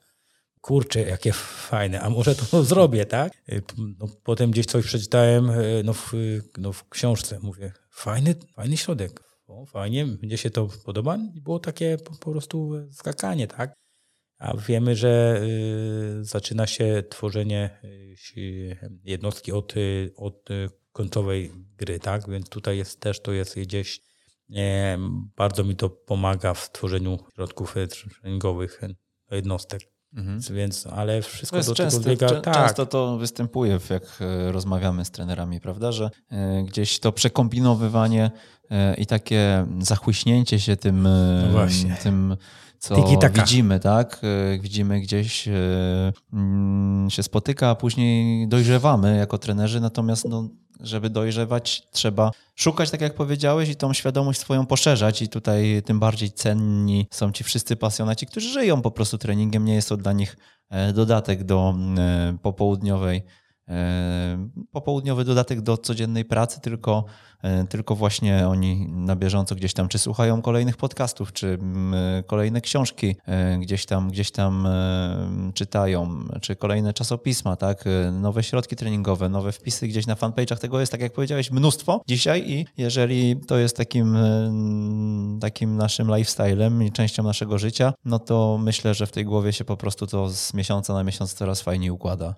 [0.62, 3.34] Kurczę, jakie fajne, a może to zrobię, tak?
[3.50, 5.52] Y, no, potem gdzieś coś przeczytałem
[5.84, 6.12] no, w,
[6.58, 11.60] no, w książce, mówię, fajny, fajny środek, o, fajnie, mnie się to podoba i było
[11.60, 13.74] takie po, po prostu skakanie, tak?
[14.38, 15.42] A wiemy, że
[16.22, 17.80] y, zaczyna się tworzenie
[18.38, 19.74] y, jednostki od,
[20.16, 20.50] od
[20.92, 22.30] końcowej gry, tak?
[22.30, 24.02] Więc tutaj jest też to jest gdzieś
[25.36, 27.76] bardzo mi to pomaga w tworzeniu środków
[28.22, 28.82] treningowych
[29.32, 29.82] jednostek.
[30.14, 30.40] Mhm.
[30.52, 32.42] Więc, ale wszystko do często, tego biega.
[32.42, 32.54] tak.
[32.54, 36.10] Często to występuje, jak rozmawiamy z trenerami, prawda, że
[36.66, 38.32] gdzieś to przekombinowywanie
[38.98, 41.08] i takie zachłyśnięcie się tym,
[41.54, 41.68] no
[42.04, 42.38] tym
[42.80, 42.96] co
[43.34, 44.22] widzimy, tak?
[44.60, 45.50] Widzimy gdzieś
[46.34, 50.50] mm, się spotyka, a później dojrzewamy jako trenerzy, natomiast no,
[50.80, 55.22] żeby dojrzewać, trzeba szukać, tak jak powiedziałeś, i tą świadomość swoją poszerzać.
[55.22, 59.66] I tutaj tym bardziej cenni są ci wszyscy pasjonaci, którzy żyją po prostu treningiem.
[59.66, 60.38] Nie jest to dla nich
[60.70, 63.43] e, dodatek do e, popołudniowej E,
[64.72, 67.06] popołudniowy dodatek do codziennej pracy, tylko,
[67.42, 71.58] e, tylko właśnie oni na bieżąco gdzieś tam czy słuchają kolejnych podcastów, czy
[72.28, 74.68] kolejne książki e, gdzieś tam, gdzieś tam
[75.54, 77.84] czytają, czy kolejne czasopisma, tak?
[78.12, 80.58] nowe środki treningowe, nowe wpisy gdzieś na fanpage'ach.
[80.58, 84.18] Tego jest, tak jak powiedziałeś, mnóstwo dzisiaj i jeżeli to jest takim,
[85.42, 89.66] takim naszym lifestylem i częścią naszego życia, no to myślę, że w tej głowie się
[89.66, 92.36] po prostu to z miesiąca na miesiąc coraz fajniej układa.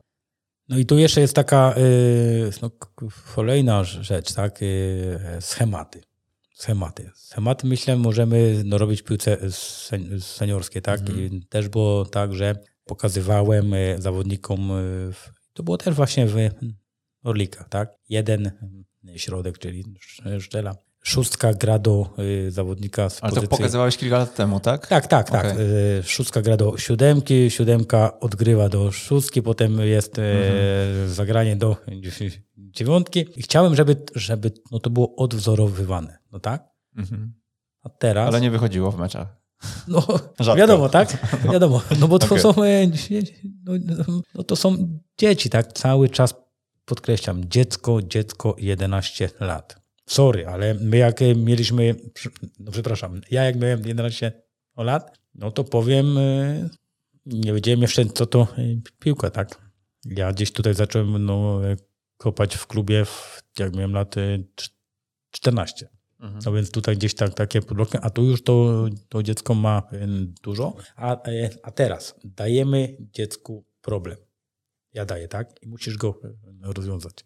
[0.70, 2.72] No i tu jeszcze jest taka y, no,
[3.36, 4.62] kolejna rzecz, tak?
[4.62, 6.02] Y, schematy.
[6.54, 7.12] Schematy.
[7.16, 9.38] Schematy, myślę, możemy no, robić piłce
[10.20, 11.00] seniorskie, tak?
[11.00, 11.20] Mhm.
[11.20, 12.56] I też było tak, że
[12.86, 14.72] pokazywałem y, zawodnikom,
[15.54, 16.36] to było też właśnie w
[17.24, 17.90] Orlikach, tak?
[18.10, 18.52] Jeden
[19.16, 19.84] środek, czyli
[20.40, 20.76] Szczela,
[21.06, 23.50] Szóstka gra do y, zawodnika z Ale pozycji...
[23.50, 24.88] to pokazywałeś kilka lat temu, tak?
[24.88, 25.46] Tak, tak, tak.
[25.46, 25.64] Okay.
[26.00, 31.10] Y, szóstka gra do siódemki, siódemka odgrywa do szóstki, potem jest y, mhm.
[31.10, 31.78] zagranie do
[32.58, 33.26] dziewiątki.
[33.36, 36.64] I chciałem, żeby, żeby no to było odwzorowywane, no tak?
[36.98, 37.34] Mhm.
[37.84, 38.28] A teraz...
[38.28, 39.28] Ale nie wychodziło w meczach.
[39.88, 40.02] No,
[40.40, 40.56] Rzadko.
[40.56, 41.18] wiadomo, tak?
[41.54, 42.40] Wiadomo, no bo to okay.
[42.40, 42.88] są e,
[43.64, 43.74] no,
[44.36, 45.74] no, to są dzieci, tak?
[45.74, 46.34] Cały czas
[46.86, 49.85] podkreślam, dziecko, dziecko 11 lat.
[50.06, 51.96] Sorry, ale my jak mieliśmy,
[52.60, 54.32] no przepraszam, ja jak miałem 11
[54.78, 56.70] lat, No to powiem, y,
[57.26, 59.72] nie wiedziałem jeszcze co to y, piłka, tak?
[60.06, 61.78] Ja gdzieś tutaj zacząłem no, y,
[62.18, 64.70] kopać w klubie, w, jak miałem lat y, cz-
[65.32, 65.90] 14.
[66.20, 66.42] Mhm.
[66.46, 69.84] No więc tutaj gdzieś tak, takie podloki, a tu już to, to dziecko ma
[70.44, 70.76] dużo.
[70.96, 74.18] A, y, a teraz dajemy dziecku problem.
[74.94, 75.64] Ja daję, tak?
[75.64, 76.20] I musisz go
[76.62, 77.26] rozwiązać.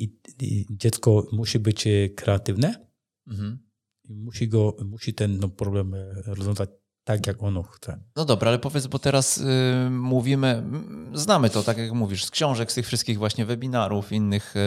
[0.00, 2.90] I, i dziecko musi być y, kreatywne
[3.30, 3.58] Mhm.
[4.04, 6.70] i musi, go, musi ten no, problem y, rozwiązać
[7.04, 7.98] tak, jak ono chce.
[8.16, 9.44] No dobra, ale powiedz, bo teraz y,
[9.90, 14.56] mówimy, mm, znamy to, tak jak mówisz, z książek, z tych wszystkich właśnie webinarów, innych
[14.56, 14.58] y,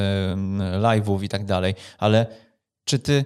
[0.79, 2.27] live'ów i tak dalej, ale
[2.85, 3.25] czy ty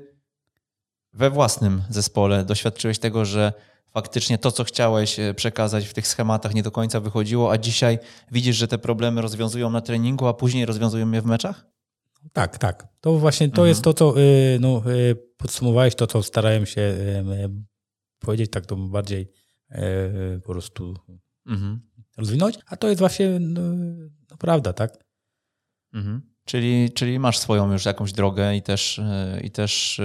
[1.14, 3.54] we własnym zespole doświadczyłeś tego, że
[3.94, 8.00] faktycznie to, co chciałeś y, przekazać w tych schematach nie do końca wychodziło, a dzisiaj
[8.32, 11.77] widzisz, że te problemy rozwiązują na treningu, a później rozwiązują je w meczach?
[12.34, 12.88] Tak, tak.
[13.02, 13.68] To właśnie to Mhm.
[13.68, 17.24] jest to, co y, no, y, podsumowałeś, to, co starałem się y,
[18.20, 19.32] powiedzieć, tak to bardziej
[20.44, 20.96] po prostu
[21.48, 21.82] Mhm.
[22.18, 23.62] rozwinąć, a to jest właśnie no,
[24.32, 24.98] no, prawda, tak?
[25.94, 26.22] Mhm.
[26.46, 29.02] Czyli, czyli masz swoją już jakąś drogę i też,
[29.44, 30.02] i też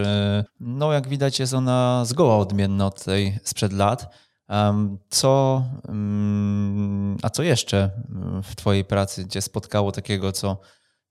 [0.61, 4.15] no jak widać jest ona zgoła odmienna od tej sprzed lat.
[5.09, 10.61] Co, mm, a co jeszcze mm, w twojej pracy cię spotkało takiego, co,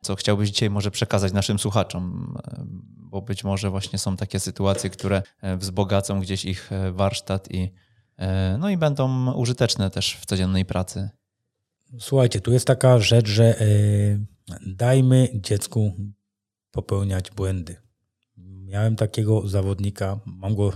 [0.02, 2.36] co chciałbyś dzisiaj może przekazać naszym słuchaczom?
[2.58, 7.52] Em, Bo być może właśnie są takie sytuacje, które e, wzbogacą gdzieś ich e, warsztat
[7.52, 7.74] i,
[8.18, 11.10] e, no i będą użyteczne też w codziennej pracy.
[12.00, 13.56] Słuchajcie, tu jest taka rzecz, że
[14.68, 15.96] dajmy dziecku
[16.72, 17.76] popełniać błędy.
[18.38, 20.72] Miałem takiego zawodnika, mam go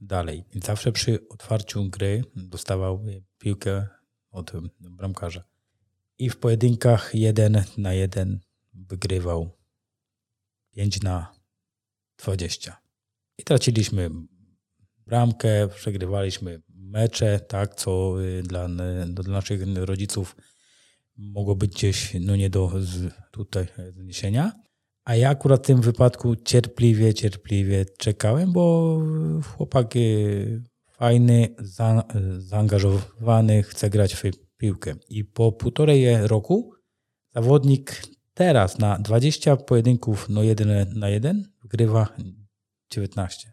[0.00, 0.44] dalej.
[0.64, 3.04] Zawsze przy otwarciu gry dostawał
[3.38, 3.86] piłkę
[4.30, 5.51] od bramkarza.
[6.22, 8.40] I w pojedynkach jeden na jeden
[8.74, 9.50] wygrywał
[10.70, 11.32] 5 na
[12.18, 12.76] 20.
[13.38, 14.10] I traciliśmy
[15.06, 20.36] bramkę, przegrywaliśmy mecze, tak, co y, dla, n- dla naszych rodziców
[21.16, 22.72] mogło być gdzieś no nie do
[23.30, 24.52] tutaj e, zniesienia.
[25.04, 28.98] A ja akurat w tym wypadku cierpliwie, cierpliwie czekałem, bo
[29.56, 32.04] chłopak y, fajny, za,
[32.38, 34.18] zaangażowany, chce grać w
[34.62, 34.94] piłkę.
[35.08, 36.74] I po półtorej roku
[37.34, 38.02] zawodnik
[38.34, 42.08] teraz na 20 pojedynków no jeden na jeden wygrywa
[42.90, 43.52] 19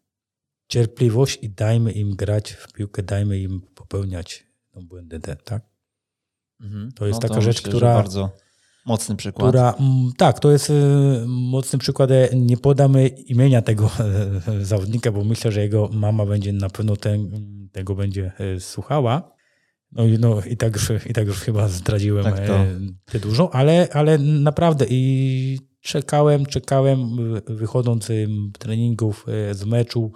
[0.68, 4.44] cierpliwość i dajmy im grać w piłkę, dajmy im popełniać
[4.76, 5.64] no, błędy, tak?
[6.62, 6.92] Mhm.
[6.92, 8.30] To jest taka myślę, rzecz, że która- Bardzo
[8.86, 9.50] mocny przykład.
[9.50, 9.76] Która,
[10.18, 10.74] tak, to jest y,
[11.28, 12.10] mocny przykład.
[12.34, 13.90] Nie podamy imienia tego
[14.62, 17.32] zawodnika, bo myślę, że jego mama będzie na pewno ten,
[17.72, 19.39] tego będzie e, słuchała.
[19.92, 23.56] No, i- no i tak już, i tak już chyba zdradziłem Tak e, ty dużo,
[23.56, 27.00] ale, ale naprawdę i czekałem, czekałem,
[27.50, 28.30] y, wychodząc z
[28.60, 30.12] treningów, e, z meczu,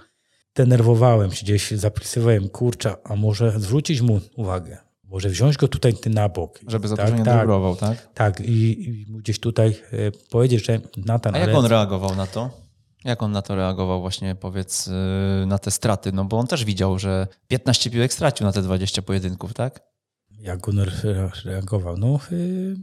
[0.55, 6.09] denerwowałem się gdzieś, zapisywałem, kurczę, a może zwrócić mu uwagę, może wziąć go tutaj ty
[6.09, 6.59] na bok.
[6.67, 7.35] Żeby za tak, dużo nie tak,
[7.75, 8.13] tak?
[8.13, 12.27] tak, i, i gdzieś tutaj e, powiedzieć, że Natan, A jak ale on reagował na
[12.27, 12.62] to?
[13.05, 16.11] Jak on na to reagował właśnie, powiedz, yy, na te straty?
[16.11, 19.93] No bo on też widział, że 15 piłek stracił na te 20 pojedynków, tak?
[20.39, 21.97] jak re- reagował?
[21.97, 22.75] No, y,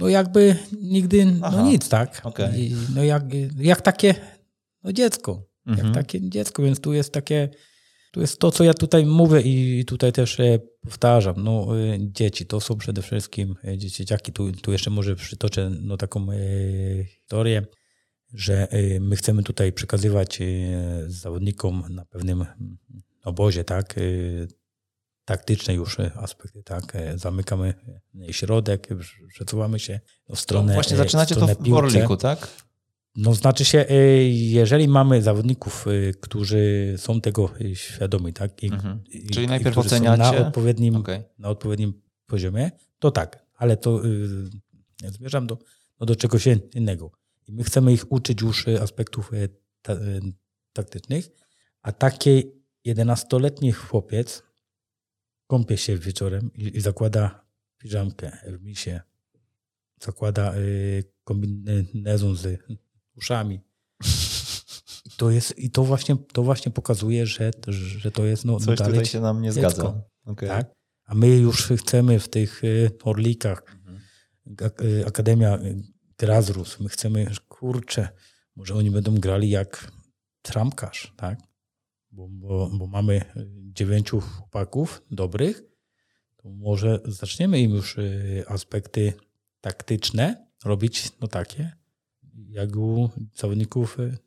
[0.00, 2.20] no jakby nigdy, Aha, no nic, tak?
[2.24, 2.60] okej.
[2.70, 3.22] I, no jak,
[3.58, 4.14] jak takie
[4.82, 5.86] no dziecko, Mhm.
[5.86, 7.48] jak takie dziecko, więc tu jest takie,
[8.12, 10.38] tu jest to, co ja tutaj mówię i tutaj też
[10.80, 15.96] powtarzam, no e, dzieci, to są przede wszystkim dzieciaki, tu, tu jeszcze może przytoczę no,
[15.96, 16.36] taką e,
[17.04, 17.66] historię,
[18.32, 20.44] że e, my chcemy tutaj przekazywać e,
[21.06, 22.78] zawodnikom na pewnym mm,
[23.24, 24.00] obozie, tak, e,
[25.24, 27.74] taktyczne już aspekty, tak, e, zamykamy
[28.28, 28.88] e, środek,
[29.28, 31.78] przesuwamy się w To stronę właśnie e, zaczynacie to w piłce.
[31.82, 32.48] Orliku, tak?
[33.16, 38.62] No znaczy się, y, jeżeli mamy zawodników, y, którzy są tego y, świadomi, tak?
[38.62, 39.02] I, Mhm.
[39.32, 41.22] Czyli i najpierw oceniacie- Na odpowiednim, Okej.
[41.38, 44.50] na odpowiednim poziomie, to tak, ale to y,
[45.02, 45.58] ja zmierzam do,
[46.00, 47.10] no do czegoś innego.
[47.46, 49.48] I my chcemy ich uczyć już y, aspektów y,
[49.82, 50.20] ta, y,
[50.72, 51.28] taktycznych,
[51.82, 52.42] a taki
[52.86, 54.42] 11-letni chłopiec
[55.46, 57.46] kąpie się wieczorem i, i zakłada
[57.78, 59.00] piżamkę w misie,
[60.02, 62.60] zakłada y, kombinezon z
[63.16, 63.60] uszami.
[65.04, 68.58] I to, jest, I to właśnie, to właśnie pokazuje, że, że to jest no, no
[68.60, 69.70] Coś dalej tutaj się nam nie dziecko.
[69.70, 70.02] zgadza.
[70.24, 70.48] Okej.
[70.48, 70.72] tak?
[71.04, 72.62] A my już chcemy w tych
[73.04, 74.00] orlikach, Mhm.
[74.58, 75.58] ak- Akademia
[76.22, 78.08] y, Grazrus, my chcemy, kurczę,
[78.56, 79.92] może oni będą grali jak
[80.42, 81.40] tramkarz, tak?
[82.10, 85.62] Bo, bo, bo mamy y, dziewięciu chłopaków dobrych,
[86.36, 89.12] to może zaczniemy im już y, aspekty
[89.60, 91.72] taktyczne robić no takie,
[92.48, 94.18] jak u zawodników y,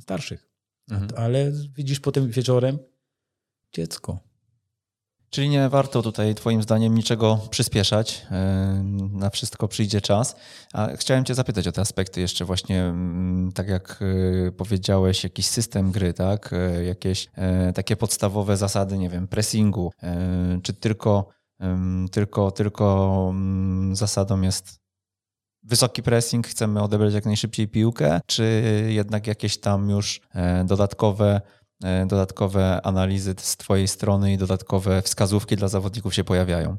[0.00, 0.48] starszych.
[0.90, 1.10] Mhm.
[1.16, 2.78] Ale widzisz potem wieczorem
[3.72, 4.27] dziecko.
[5.30, 8.26] Czyli nie warto tutaj Twoim zdaniem niczego przyspieszać.
[9.12, 10.36] Na wszystko przyjdzie czas.
[10.72, 15.46] A chciałem Cię zapytać o te aspekty jeszcze właśnie, mm, tak jak y, powiedziałeś, jakiś
[15.46, 16.52] system gry, tak?
[16.52, 19.92] E, jakieś e, takie podstawowe zasady, nie wiem, pressingu.
[20.02, 21.28] E, czy tylko,
[22.12, 24.78] tylko, tylko mm, zasadą jest
[25.62, 30.20] wysoki pressing, chcemy odebrać jak najszybciej piłkę, czy jednak jakieś tam już
[30.64, 31.57] dodatkowe E,
[32.06, 36.76] dodatkowe analizy z Twojej strony i dodatkowe wskazówki dla zawodników się pojawiają?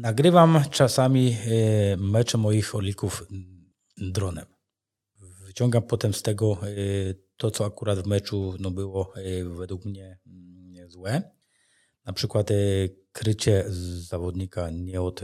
[0.00, 3.26] Nagrywam czasami e, mecze moich orlików
[3.96, 4.46] dronem.
[5.46, 6.66] Wyciągam potem z tego e,
[7.36, 9.12] to, co akurat w meczu no, było
[9.56, 11.22] według mnie mm, złe.
[12.06, 12.48] Na przykład
[13.12, 15.20] krycie zawodnika nie od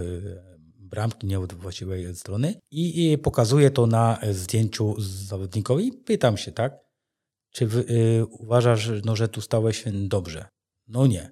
[0.78, 5.92] bramki, nie od właściwej strony i pokazuję to na zdjęciu zawodnikowi.
[5.92, 6.87] Pytam się, tak?
[7.58, 10.44] Czy y, uważasz, no, że tu stałeś dobrze?
[10.88, 11.30] No nie.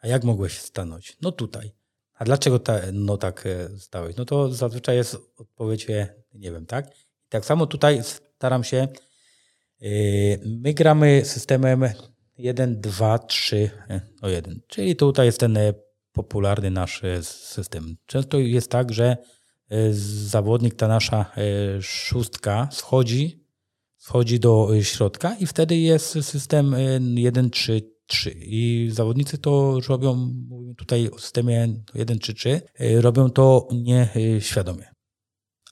[0.00, 1.16] A jak mogłeś stanąć?
[1.20, 1.72] No tutaj.
[2.14, 4.16] A dlaczego ta, no tak e, stałeś?
[4.16, 5.86] No to zazwyczaj jest odpowiedź,
[6.34, 6.90] nie wiem, tak?
[7.28, 8.02] Tak samo tutaj
[8.36, 8.88] staram się.
[9.82, 11.84] Y, my gramy systemem
[12.38, 13.70] 1, 2, 3,
[14.22, 14.60] no 1.
[14.66, 15.58] Czyli tutaj jest ten
[16.12, 17.96] popularny nasz system.
[18.06, 19.16] Często jest tak, że
[19.90, 21.32] zawodnik, ta nasza
[21.80, 23.41] szóstka schodzi
[24.02, 26.76] wchodzi do y, środka i wtedy jest system
[27.16, 28.34] 1, 3, 3.
[28.40, 30.14] I zawodnicy to robią,
[30.48, 32.60] mówimy tutaj o systemie 1, 3, 3,
[33.00, 34.90] robią to nieświadomie.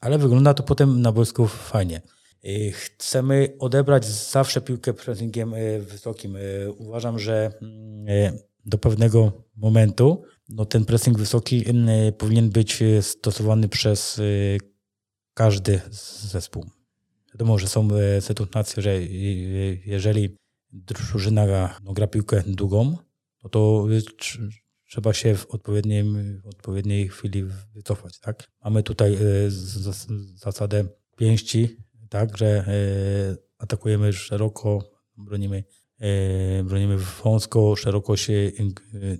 [0.00, 2.02] Ale wygląda to potem na boisku fajnie.
[2.44, 6.36] Y, chcemy odebrać zawsze piłkę pressingiem y, wysokim.
[6.78, 11.64] Uważam, że mm, do pewnego momentu no ten pressing wysoki
[12.18, 14.20] powinien być stosowany przez
[15.34, 16.79] każdy zespół.
[17.34, 19.02] Wiadomo, że są e, sytuacje, że
[19.86, 20.36] jeżeli
[20.72, 22.96] drużyna no, gra piłkę długą,
[23.44, 23.86] no to
[24.86, 28.20] trzeba się w odpowiednim, w odpowiedniej chwili wycofać.
[28.20, 28.50] Tak?
[28.64, 29.18] Mamy tutaj e,
[30.34, 30.84] zasadę
[31.16, 31.76] pięści,
[32.08, 32.72] tak, że e,
[33.58, 35.64] atakujemy szeroko, bronimy,
[36.64, 38.52] bronimy wąsko, szeroko się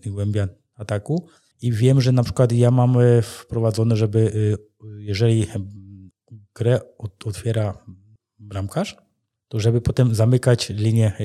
[0.07, 1.29] głębia ataku.
[1.63, 4.33] I wiem, że na przykład ja mam wprowadzone, żeby
[4.99, 5.47] jeżeli
[6.55, 6.81] grę
[7.25, 7.85] otwiera
[8.41, 8.97] bramkarz,
[9.49, 11.21] to żeby potem zamykać linię e,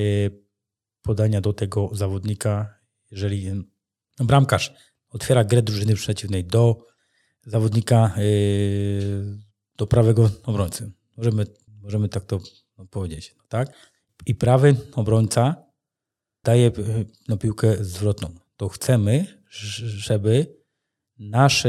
[1.02, 2.80] podania do tego zawodnika,
[3.12, 3.52] jeżeli
[4.20, 4.74] no, bramkarz
[5.10, 6.86] otwiera grę drużyny przeciwnej do
[7.46, 8.22] zawodnika, e,
[9.78, 10.92] do prawego obrońcy.
[11.18, 11.46] Możemy,
[11.82, 12.40] możemy tak to
[12.90, 13.36] powiedzieć.
[13.50, 13.74] Tak?
[14.26, 15.56] I prawy obrońca
[16.44, 16.72] daje e,
[17.28, 18.30] no, piłkę zwrotną.
[18.58, 19.26] To chcemy,
[19.80, 20.56] żeby
[21.20, 21.68] nasz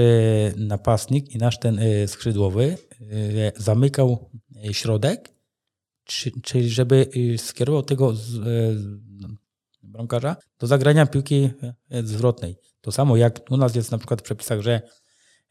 [0.57, 2.79] napastnik i nasz ten skrzydłowy
[3.57, 4.31] zamykał
[4.73, 5.36] środek
[6.43, 8.43] czyli żeby y, skierował tego z, e,
[9.83, 11.51] bramkarza do zagrania piłki
[11.91, 12.57] e, zwrotnej.
[12.81, 14.83] To samo jak u nas jest na przykład w przepisach, że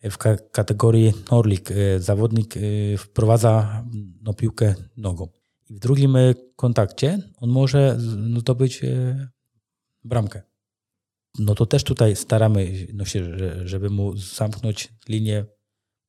[0.03, 0.17] w
[0.51, 2.53] kategorii Norlik e, zawodnik
[2.97, 3.83] wprowadza
[4.21, 5.27] no, piłkę nogą.
[5.69, 6.17] W drugim
[6.55, 7.97] kontakcie on może
[8.37, 8.81] zdobyć
[10.03, 10.41] bramkę.
[11.39, 13.37] No to też tutaj staramy no się,
[13.67, 15.45] żeby mu zamknąć linię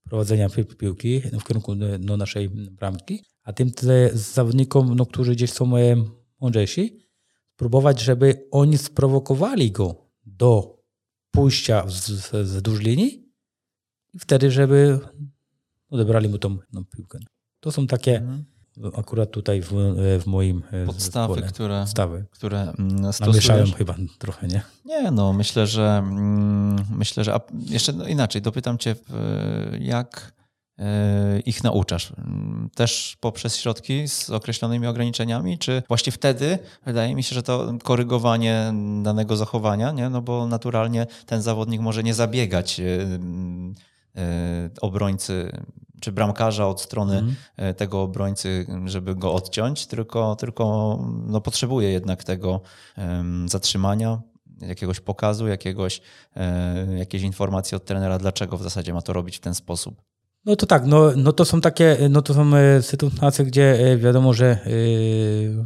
[0.04, 3.70] prowadzenia piłki w kierunku no, naszej bramki, a tym
[4.12, 5.72] zawodnikom, no, którzy gdzieś są
[6.40, 6.98] mądrzejsi,
[7.54, 9.94] spróbować, żeby oni sprowokowali go
[10.24, 10.82] do
[11.30, 11.84] pójścia
[12.42, 13.32] wzdłuż linii
[14.14, 14.98] i wtedy, żeby
[15.90, 17.18] odebrali mu tą, tą piłkę.
[17.60, 18.44] To są takie mhm.
[18.96, 19.72] akurat tutaj w,
[20.20, 21.52] w moim e, podstawy, zespole.
[21.52, 22.26] które, podstawy.
[22.30, 23.48] które mm, stosujesz.
[23.48, 24.62] Namieszałem chyba trochę, nie?
[24.84, 28.96] Nie, no myślę, że mm, myślę, że jeszcze no inaczej, dopytam cię
[29.80, 30.32] jak
[31.44, 32.12] ich nauczasz?
[32.74, 38.74] Też poprzez środki z określonymi ograniczeniami, czy właśnie wtedy wydaje mi się, że to korygowanie
[39.02, 40.10] danego zachowania, nie?
[40.10, 42.84] no bo naturalnie ten zawodnik może nie zabiegać e,
[44.16, 45.52] e, obrońcy
[46.00, 47.74] czy bramkarza od strony mm.
[47.74, 52.60] tego obrońcy, żeby go odciąć, tylko, tylko no, potrzebuje jednak tego
[53.46, 54.20] zatrzymania,
[54.60, 56.00] jakiegoś pokazu, jakiegoś,
[56.96, 60.02] jakiejś informacji od trenera, dlaczego w zasadzie ma to robić w ten sposób.
[60.46, 63.96] No to tak, no, no to są takie, no to są e, sytuacje, gdzie e,
[63.96, 65.64] wiadomo, że y,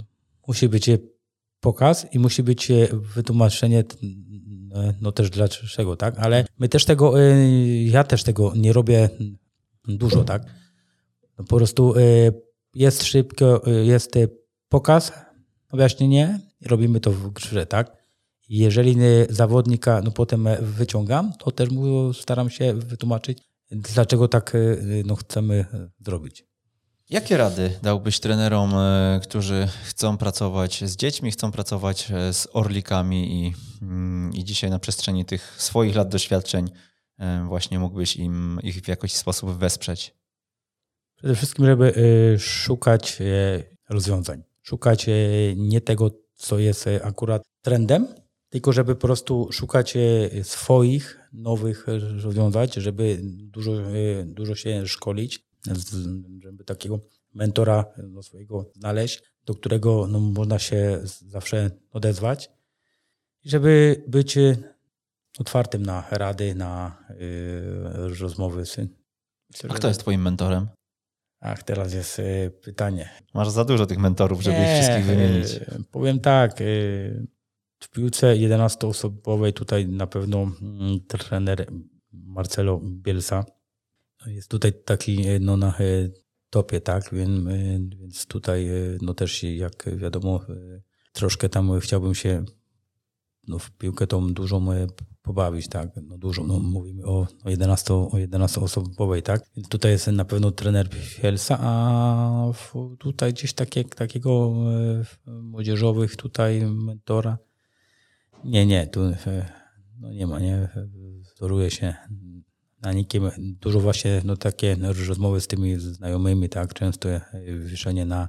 [0.48, 0.90] musi być
[1.60, 3.84] pokaz i musi być wytłumaczenie
[5.00, 6.18] no też dlaczego, tak?
[6.18, 7.14] Ale my też tego,
[7.84, 9.08] ja też tego nie robię
[9.88, 10.42] dużo, tak?
[11.38, 11.94] No po prostu
[12.74, 14.14] jest szybko, jest
[14.68, 15.12] pokaz,
[15.72, 17.96] objaśnienie robimy to w grze, tak?
[18.48, 18.96] Jeżeli
[19.30, 25.64] zawodnika no potem wyciągam, to też mu staram się wytłumaczyć, dlaczego tak y, no, chcemy
[26.00, 26.50] zrobić.
[27.10, 33.46] Jakie rady dałbyś trenerom, e, którzy chcą pracować z dziećmi, chcą pracować e, z orlikami
[33.46, 36.70] i, mm, i dzisiaj na przestrzeni tych swoich lat doświadczeń
[37.18, 40.14] e, właśnie mógłbyś im ich w jakiś sposób wesprzeć?
[41.16, 41.94] Przede wszystkim, żeby
[42.38, 43.18] szukać
[43.88, 44.42] rozwiązań.
[44.62, 45.06] Szukać
[45.56, 48.08] nie tego, co jest akurat trendem,
[48.48, 49.94] tylko żeby po prostu szukać
[50.42, 51.86] swoich nowych
[52.22, 53.72] rozwiązań, żeby dużo,
[54.26, 55.46] dużo się szkolić,
[56.42, 57.00] żeby takiego
[57.34, 62.50] mentora no, swojego znaleźć, do którego no, można się zawsze odezwać,
[63.44, 64.38] żeby być
[65.38, 68.64] otwartym na rady, na y, rozmowy.
[69.68, 70.68] A kto jest twoim mentorem?
[71.40, 73.08] Ach, teraz jest y, pytanie.
[73.34, 75.52] Masz za dużo tych mentorów, żeby Nie, ich wszystkich wymienić.
[75.52, 76.54] Y, powiem tak,
[77.80, 81.66] w piłce 11-osobowej tutaj na pewno mm, trener
[82.12, 83.44] Marcelo Bielsa
[84.26, 86.08] jest tutaj taki e, no, na e,
[86.50, 87.10] topie, tak?
[87.12, 88.68] Więc, e, tutaj
[89.02, 90.40] no też jak wiadomo
[91.12, 92.44] troszkę tam chciałbym się
[93.48, 94.66] no, w piłkę tą dużą
[95.22, 95.90] pobawić, tak?
[96.02, 99.42] No dużo, no mówimy o, o 11, o 11 osobowej, tak?
[99.56, 102.52] Więc tutaj jest na pewno trener Fielsa, a
[102.98, 104.54] tutaj gdzieś takie, takiego
[105.26, 107.38] młodzieżowych tutaj mentora
[108.44, 109.00] nie, nie, tu
[110.00, 110.68] no nie ma, nie,
[111.36, 111.94] wzoruje się
[112.82, 113.30] na nikim.
[113.38, 114.76] Dużo właśnie no, takie
[115.08, 117.08] rozmowy z tymi znajomymi, tak, często
[117.58, 118.28] wieszenie na,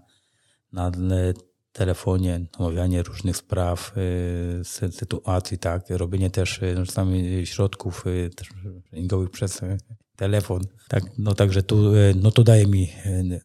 [0.71, 0.91] na
[1.71, 8.05] telefonie, omawianie różnych spraw, y, sytuacji, tak, robienie też no, czasami środków
[8.89, 9.61] treningowych przez
[10.15, 12.89] telefon, tak, no także tu, no to daje mi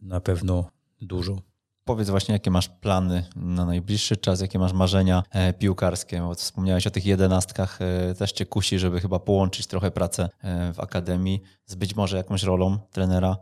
[0.01, 0.69] na pewno
[1.01, 1.46] dużo.
[1.87, 6.19] Powiedz właśnie, jakie masz plany na najbliższy czas, jakie masz marzenia e, piłkarskie.
[6.19, 10.73] Bo wspomniałeś o tych jedenastkach, e, też cię kusi, żeby chyba połączyć trochę pracę e,
[10.73, 13.37] w akademii z być może jakąś rolą trenera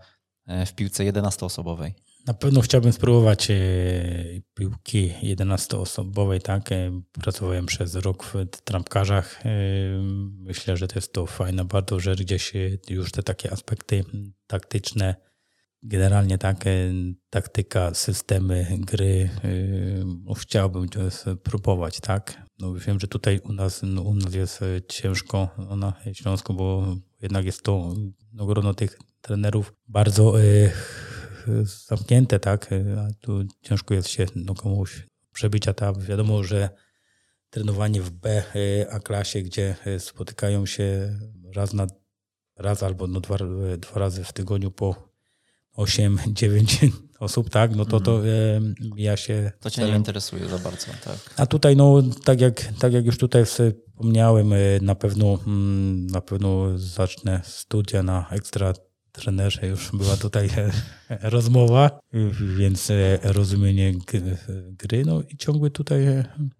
[0.66, 1.91] w piłce 11-osobowej.
[2.28, 3.48] Na pewno chciałbym spróbować
[4.54, 6.70] piłki 11-osobowej, tak?
[7.22, 9.43] Pracowałem przez rok w trampkarzach.
[10.38, 12.54] Myślę, że to jest to fajna bardzo rzecz, gdzieś
[12.89, 14.04] już te takie aspekty
[14.48, 15.16] taktyczne
[15.86, 16.63] generalnie tak,
[17.29, 19.29] taktyka, systemy gry,
[20.25, 20.99] no, chciałbym to
[21.43, 22.41] próbować, tak.
[22.59, 26.95] No, wiem, że tutaj u nas, no, u nas jest e, ciężko na Śląsku, bo
[27.21, 27.93] jednak jest to
[28.33, 30.71] no, grono tych trenerów bardzo y,
[31.88, 32.69] zamknięte, tak.
[32.97, 36.69] A tu ciężko jest się no, komuś przebić, a ta wiadomo, że
[37.49, 38.43] trenowanie w B
[38.91, 41.19] A klasie, gdzie spotykają się
[41.55, 41.88] raz na
[42.57, 43.38] raz albo no dwa,
[43.77, 45.14] dwa razy w tygodniu po
[45.76, 46.80] 8, 9
[47.19, 48.76] osób, tak, no to, to mhm.
[48.97, 49.51] e, ja się...
[49.59, 51.17] To cię nie interesuje za bardzo, tak.
[51.38, 56.21] A tutaj, no tak jak, tak jak już tutaj wspomniałem, e, na pewno, mm, na
[56.21, 58.73] pewno zacznę studia na ekstra
[59.11, 60.71] trenerze, już była tutaj e,
[61.30, 61.99] rozmowa,
[62.57, 62.91] więc
[63.23, 63.93] rozumienie
[64.69, 66.05] gry, no i ciągły tutaj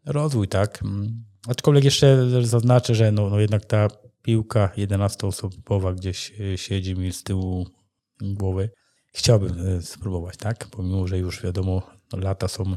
[0.05, 0.84] rozwój, tak.
[0.84, 1.26] Mm.
[1.47, 3.88] Aczkolwiek jeszcze zaznaczę, że no, no jednak ta
[4.22, 7.68] piłka 11-osobowa gdzieś siedzi mi z tyłu
[8.22, 8.70] głowy
[9.16, 10.68] chciałbym e, spróbować, tak?
[10.68, 11.82] Pomimo, że już wiadomo,
[12.13, 12.76] lata są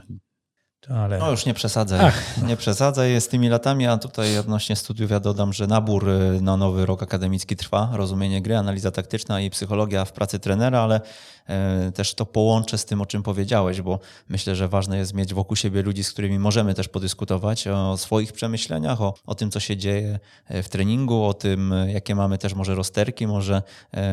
[0.89, 1.19] ale...
[1.19, 2.01] No już nie przesadzaj.
[2.01, 2.43] Ach.
[2.43, 6.57] Nie przesadzaj z tymi latami, a tutaj odnośnie studiów ja dodam, że nabór y, na
[6.57, 11.01] nowy rok akademicki trwa, rozumienie gry, analiza taktyczna i psychologia w pracy trenera, ale
[11.47, 13.99] e, też to połączę z tym, o czym powiedziałeś, bo
[14.29, 18.33] myślę, że ważne jest mieć wokół siebie ludzi, z którymi możemy też podyskutować o swoich
[18.33, 22.55] przemyśleniach, o, o tym, co się dzieje e, w treningu, o tym, jakie mamy też
[22.55, 23.63] może rozterki, może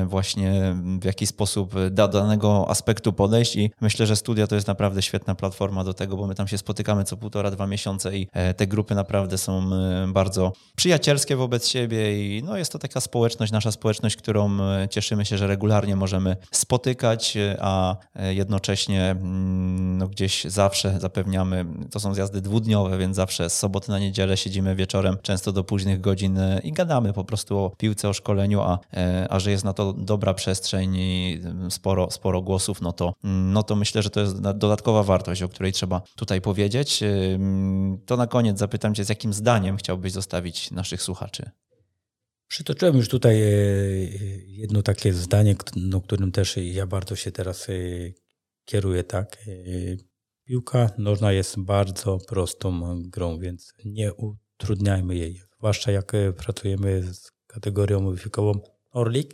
[0.05, 5.01] właśnie w jaki sposób do danego aspektu podejść i myślę, że studia to jest naprawdę
[5.01, 8.53] świetna platforma do tego, bo my tam się spotykamy co półtora, dwa miesiące i e,
[8.53, 13.51] te grupy naprawdę są e, bardzo przyjacielskie wobec siebie i no jest to taka społeczność,
[13.51, 17.95] nasza społeczność, którą e, cieszymy się, że regularnie możemy spotykać, a
[18.29, 23.99] jednocześnie mm, no gdzieś zawsze zapewniamy, to są zjazdy dwudniowe, więc zawsze z soboty na
[23.99, 28.61] niedzielę siedzimy wieczorem, często do późnych godzin i gadamy po prostu o piłce, o szkoleniu,
[28.61, 28.79] a,
[29.29, 33.75] a że jest na to dobra przestrzeń i sporo, sporo głosów, no to, no to
[33.75, 37.03] myślę, że to jest dodatkowa wartość, o której trzeba tutaj powiedzieć.
[38.05, 41.49] To na koniec zapytam Cię, z jakim zdaniem chciałbyś zostawić naszych słuchaczy?
[42.47, 43.47] Przytoczyłem już tutaj e,
[44.47, 47.73] jedno takie zdanie, no, którym też ja bardzo się teraz e,
[48.65, 49.03] kieruję.
[49.03, 49.37] Tak?
[49.47, 49.51] E,
[50.43, 55.41] piłka nożna jest bardzo prostą grą, więc nie utrudniajmy jej.
[55.57, 58.59] Zwłaszcza jak pracujemy z kategorią wiekową
[58.91, 59.33] Orlik,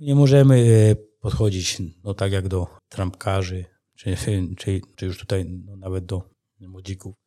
[0.00, 0.56] nie możemy
[1.20, 3.64] podchodzić no, tak jak do trampkarzy,
[3.96, 4.16] czy,
[4.58, 6.31] czy, czy już tutaj no, nawet do
[6.68, 7.22] młodzików.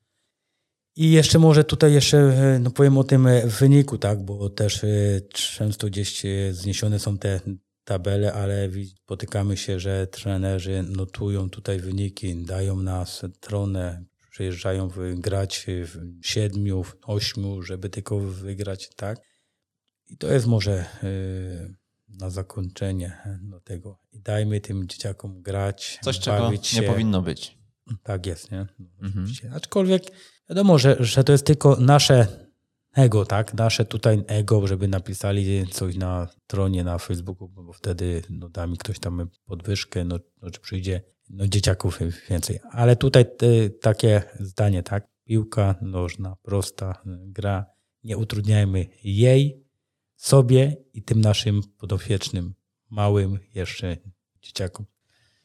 [0.96, 4.84] I jeszcze może tutaj jeszcze e, no powiem o tym e, wyniku, tak, bo też
[4.84, 4.88] e,
[5.34, 7.40] często gdzieś zniesione są te
[7.84, 8.70] tabelę, ale
[9.04, 16.96] spotykamy się, że trenerzy notują tutaj wyniki, dają na stronę, przyjeżdżają grać w siedmiu, w
[17.06, 19.20] ośmiu, żeby tylko wygrać, tak?
[20.08, 20.86] I to jest może
[22.10, 24.00] na zakończenie do tego.
[24.12, 26.82] I dajmy tym dzieciakom grać, Coś, czego się.
[26.82, 27.55] nie powinno być.
[28.04, 28.66] Tak jest, nie?
[29.02, 29.28] Mhm.
[29.56, 30.04] Aczkolwiek
[30.50, 32.28] wiadomo, że, że to jest tylko nasze
[32.96, 33.54] ego, tak?
[33.54, 38.78] Nasze tutaj ego, żeby napisali coś na stronie, na Facebooku, bo wtedy no, da mi
[38.78, 42.60] ktoś tam podwyżkę, no, no czy przyjdzie no, dzieciaków więcej.
[42.72, 45.08] Ale tutaj te, takie zdanie, tak?
[45.24, 47.66] Piłka nożna, prosta gra.
[48.04, 49.66] Nie utrudniajmy jej,
[50.16, 52.54] sobie i tym naszym podopiecznym,
[52.90, 53.98] małym jeszcze
[54.42, 54.86] dzieciakom.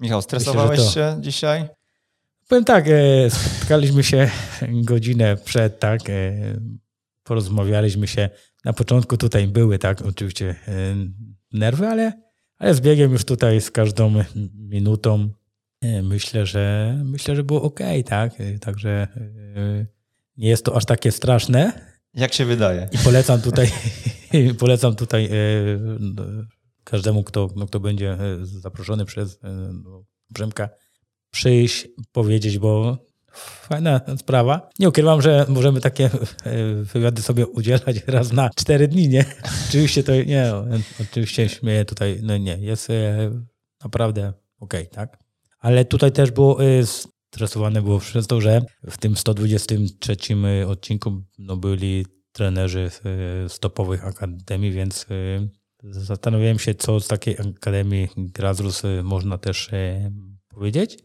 [0.00, 0.92] Michał, stresowałeś Myślę, to...
[1.16, 1.68] się dzisiaj?
[2.50, 4.30] Powiem tak, e, spotkaliśmy się
[4.68, 6.32] godzinę przed, tak, e,
[7.22, 8.30] porozmawialiśmy się.
[8.64, 10.96] Na początku tutaj były, tak, oczywiście e,
[11.52, 12.12] nerwy, ale,
[12.58, 14.14] ale z biegiem już tutaj z każdą
[14.54, 15.30] minutą
[16.02, 19.08] myślę, że myślę, że było ok, tak, także
[20.36, 21.72] nie jest to aż takie straszne.
[22.14, 22.88] Jak się wydaje.
[22.92, 23.70] I polecam tutaj,
[24.58, 25.30] polecam tutaj
[26.84, 29.40] każdemu, kto, no, kto będzie zaproszony przez
[30.30, 30.68] Brzemka,
[31.30, 32.98] przyjść, powiedzieć, bo
[33.34, 34.70] fajna sprawa.
[34.78, 36.04] Nie ukrywam, że możemy takie
[36.44, 39.24] e, wywiady sobie udzielać raz na cztery dni, nie?
[39.68, 40.52] Oczywiście to nie,
[41.00, 43.30] oczywiście śmieję tutaj, no nie, jest e,
[43.84, 45.18] naprawdę okej, okay, tak?
[45.58, 46.86] Ale tutaj też było e,
[47.34, 50.16] stresowane było przez to, że w tym 123
[50.66, 52.90] odcinku no, byli trenerzy
[53.48, 55.06] stopowych akademii, więc
[55.82, 59.70] zastanawiałem się, co z takiej akademii Grazrus można też
[60.48, 60.98] powiedzieć.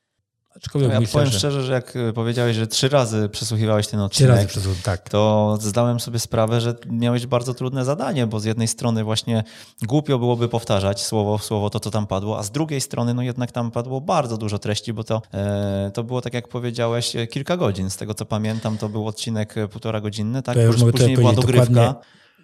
[0.56, 1.38] Aczkolwiek ja myślę, powiem że...
[1.38, 5.10] szczerze, że jak e, powiedziałeś, że trzy razy przesłuchiwałeś ten odcinek, trzy razy tak.
[5.10, 9.44] to zdałem sobie sprawę, że miałeś bardzo trudne zadanie, bo z jednej strony właśnie
[9.82, 13.22] głupio byłoby powtarzać słowo w słowo to, co tam padło, a z drugiej strony no
[13.22, 17.28] jednak tam padło bardzo dużo treści, bo to, e, to było tak jak powiedziałeś e,
[17.28, 17.90] kilka godzin.
[17.90, 20.56] Z tego co pamiętam to był odcinek e, półtora godzinny, tak?
[20.56, 21.96] To ja już później była dogrywka.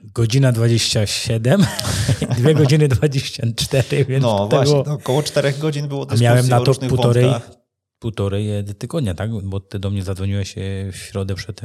[0.03, 1.66] Godzina 27,
[2.38, 4.95] dwie godziny 24, więc No właśnie, było...
[4.95, 7.61] około czterech godzin było dyskusji A miałem na to półtorej, wątkach
[8.02, 8.47] półtorej
[8.78, 9.32] tygodnia, tak?
[9.43, 10.56] Bo ty do mnie zadzwoniłeś
[10.91, 11.62] w środę przed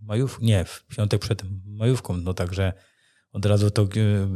[0.00, 2.72] majówką, nie, w piątek przed majówką, no także
[3.36, 3.86] od razu to e,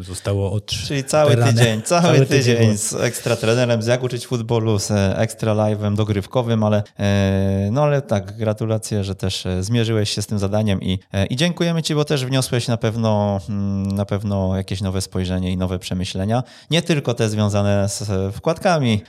[0.03, 0.67] zostało od.
[0.67, 4.91] Czyli cały tydzień, cały, cały tydzień, tydzień z ekstra trenerem, z jak uczyć futbolu, z
[5.17, 10.27] ekstra live'em dogrywkowym, ale e, no ale tak, gratulacje, że też e, zmierzyłeś się z
[10.27, 10.99] tym zadaniem i,
[11.31, 15.57] i dziękujemy Ci, bo też wniosłeś na pewno, mm, na pewno jakieś nowe spojrzenie i
[15.57, 16.43] nowe przemyślenia.
[16.71, 19.03] Nie tylko te związane z wkładkami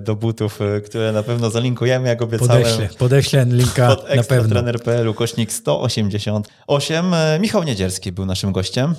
[0.00, 2.62] do butów, które na pewno zalinkujemy, jak obiecałem.
[2.62, 4.48] Podeślę, podeślę linka pod na pewno.
[4.48, 7.14] trener.pl kośnik 188.
[7.40, 8.94] Michał Niedzierski był naszym gościem.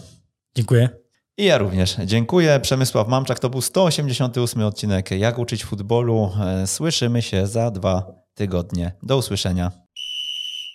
[0.58, 0.90] Dziękuję.
[1.38, 2.60] I ja również dziękuję.
[2.60, 6.32] Przemysław Mamczak, to był 188 odcinek Jak uczyć futbolu.
[6.42, 8.92] E, słyszymy się za dwa tygodnie.
[9.04, 9.72] Do usłyszenia.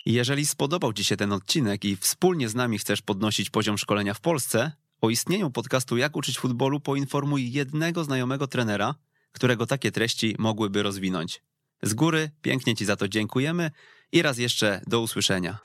[0.06, 4.20] Jeżeli spodobał Ci się ten odcinek i wspólnie z nami chcesz podnosić poziom szkolenia w
[4.20, 8.94] Polsce, o istnieniu podcastu Jak uczyć futbolu poinformuj jednego znajomego trenera,
[9.32, 11.42] którego takie treści mogłyby rozwinąć.
[11.82, 13.70] Z góry pięknie Ci za to dziękujemy
[14.12, 15.58] i raz jeszcze do usłyszenia.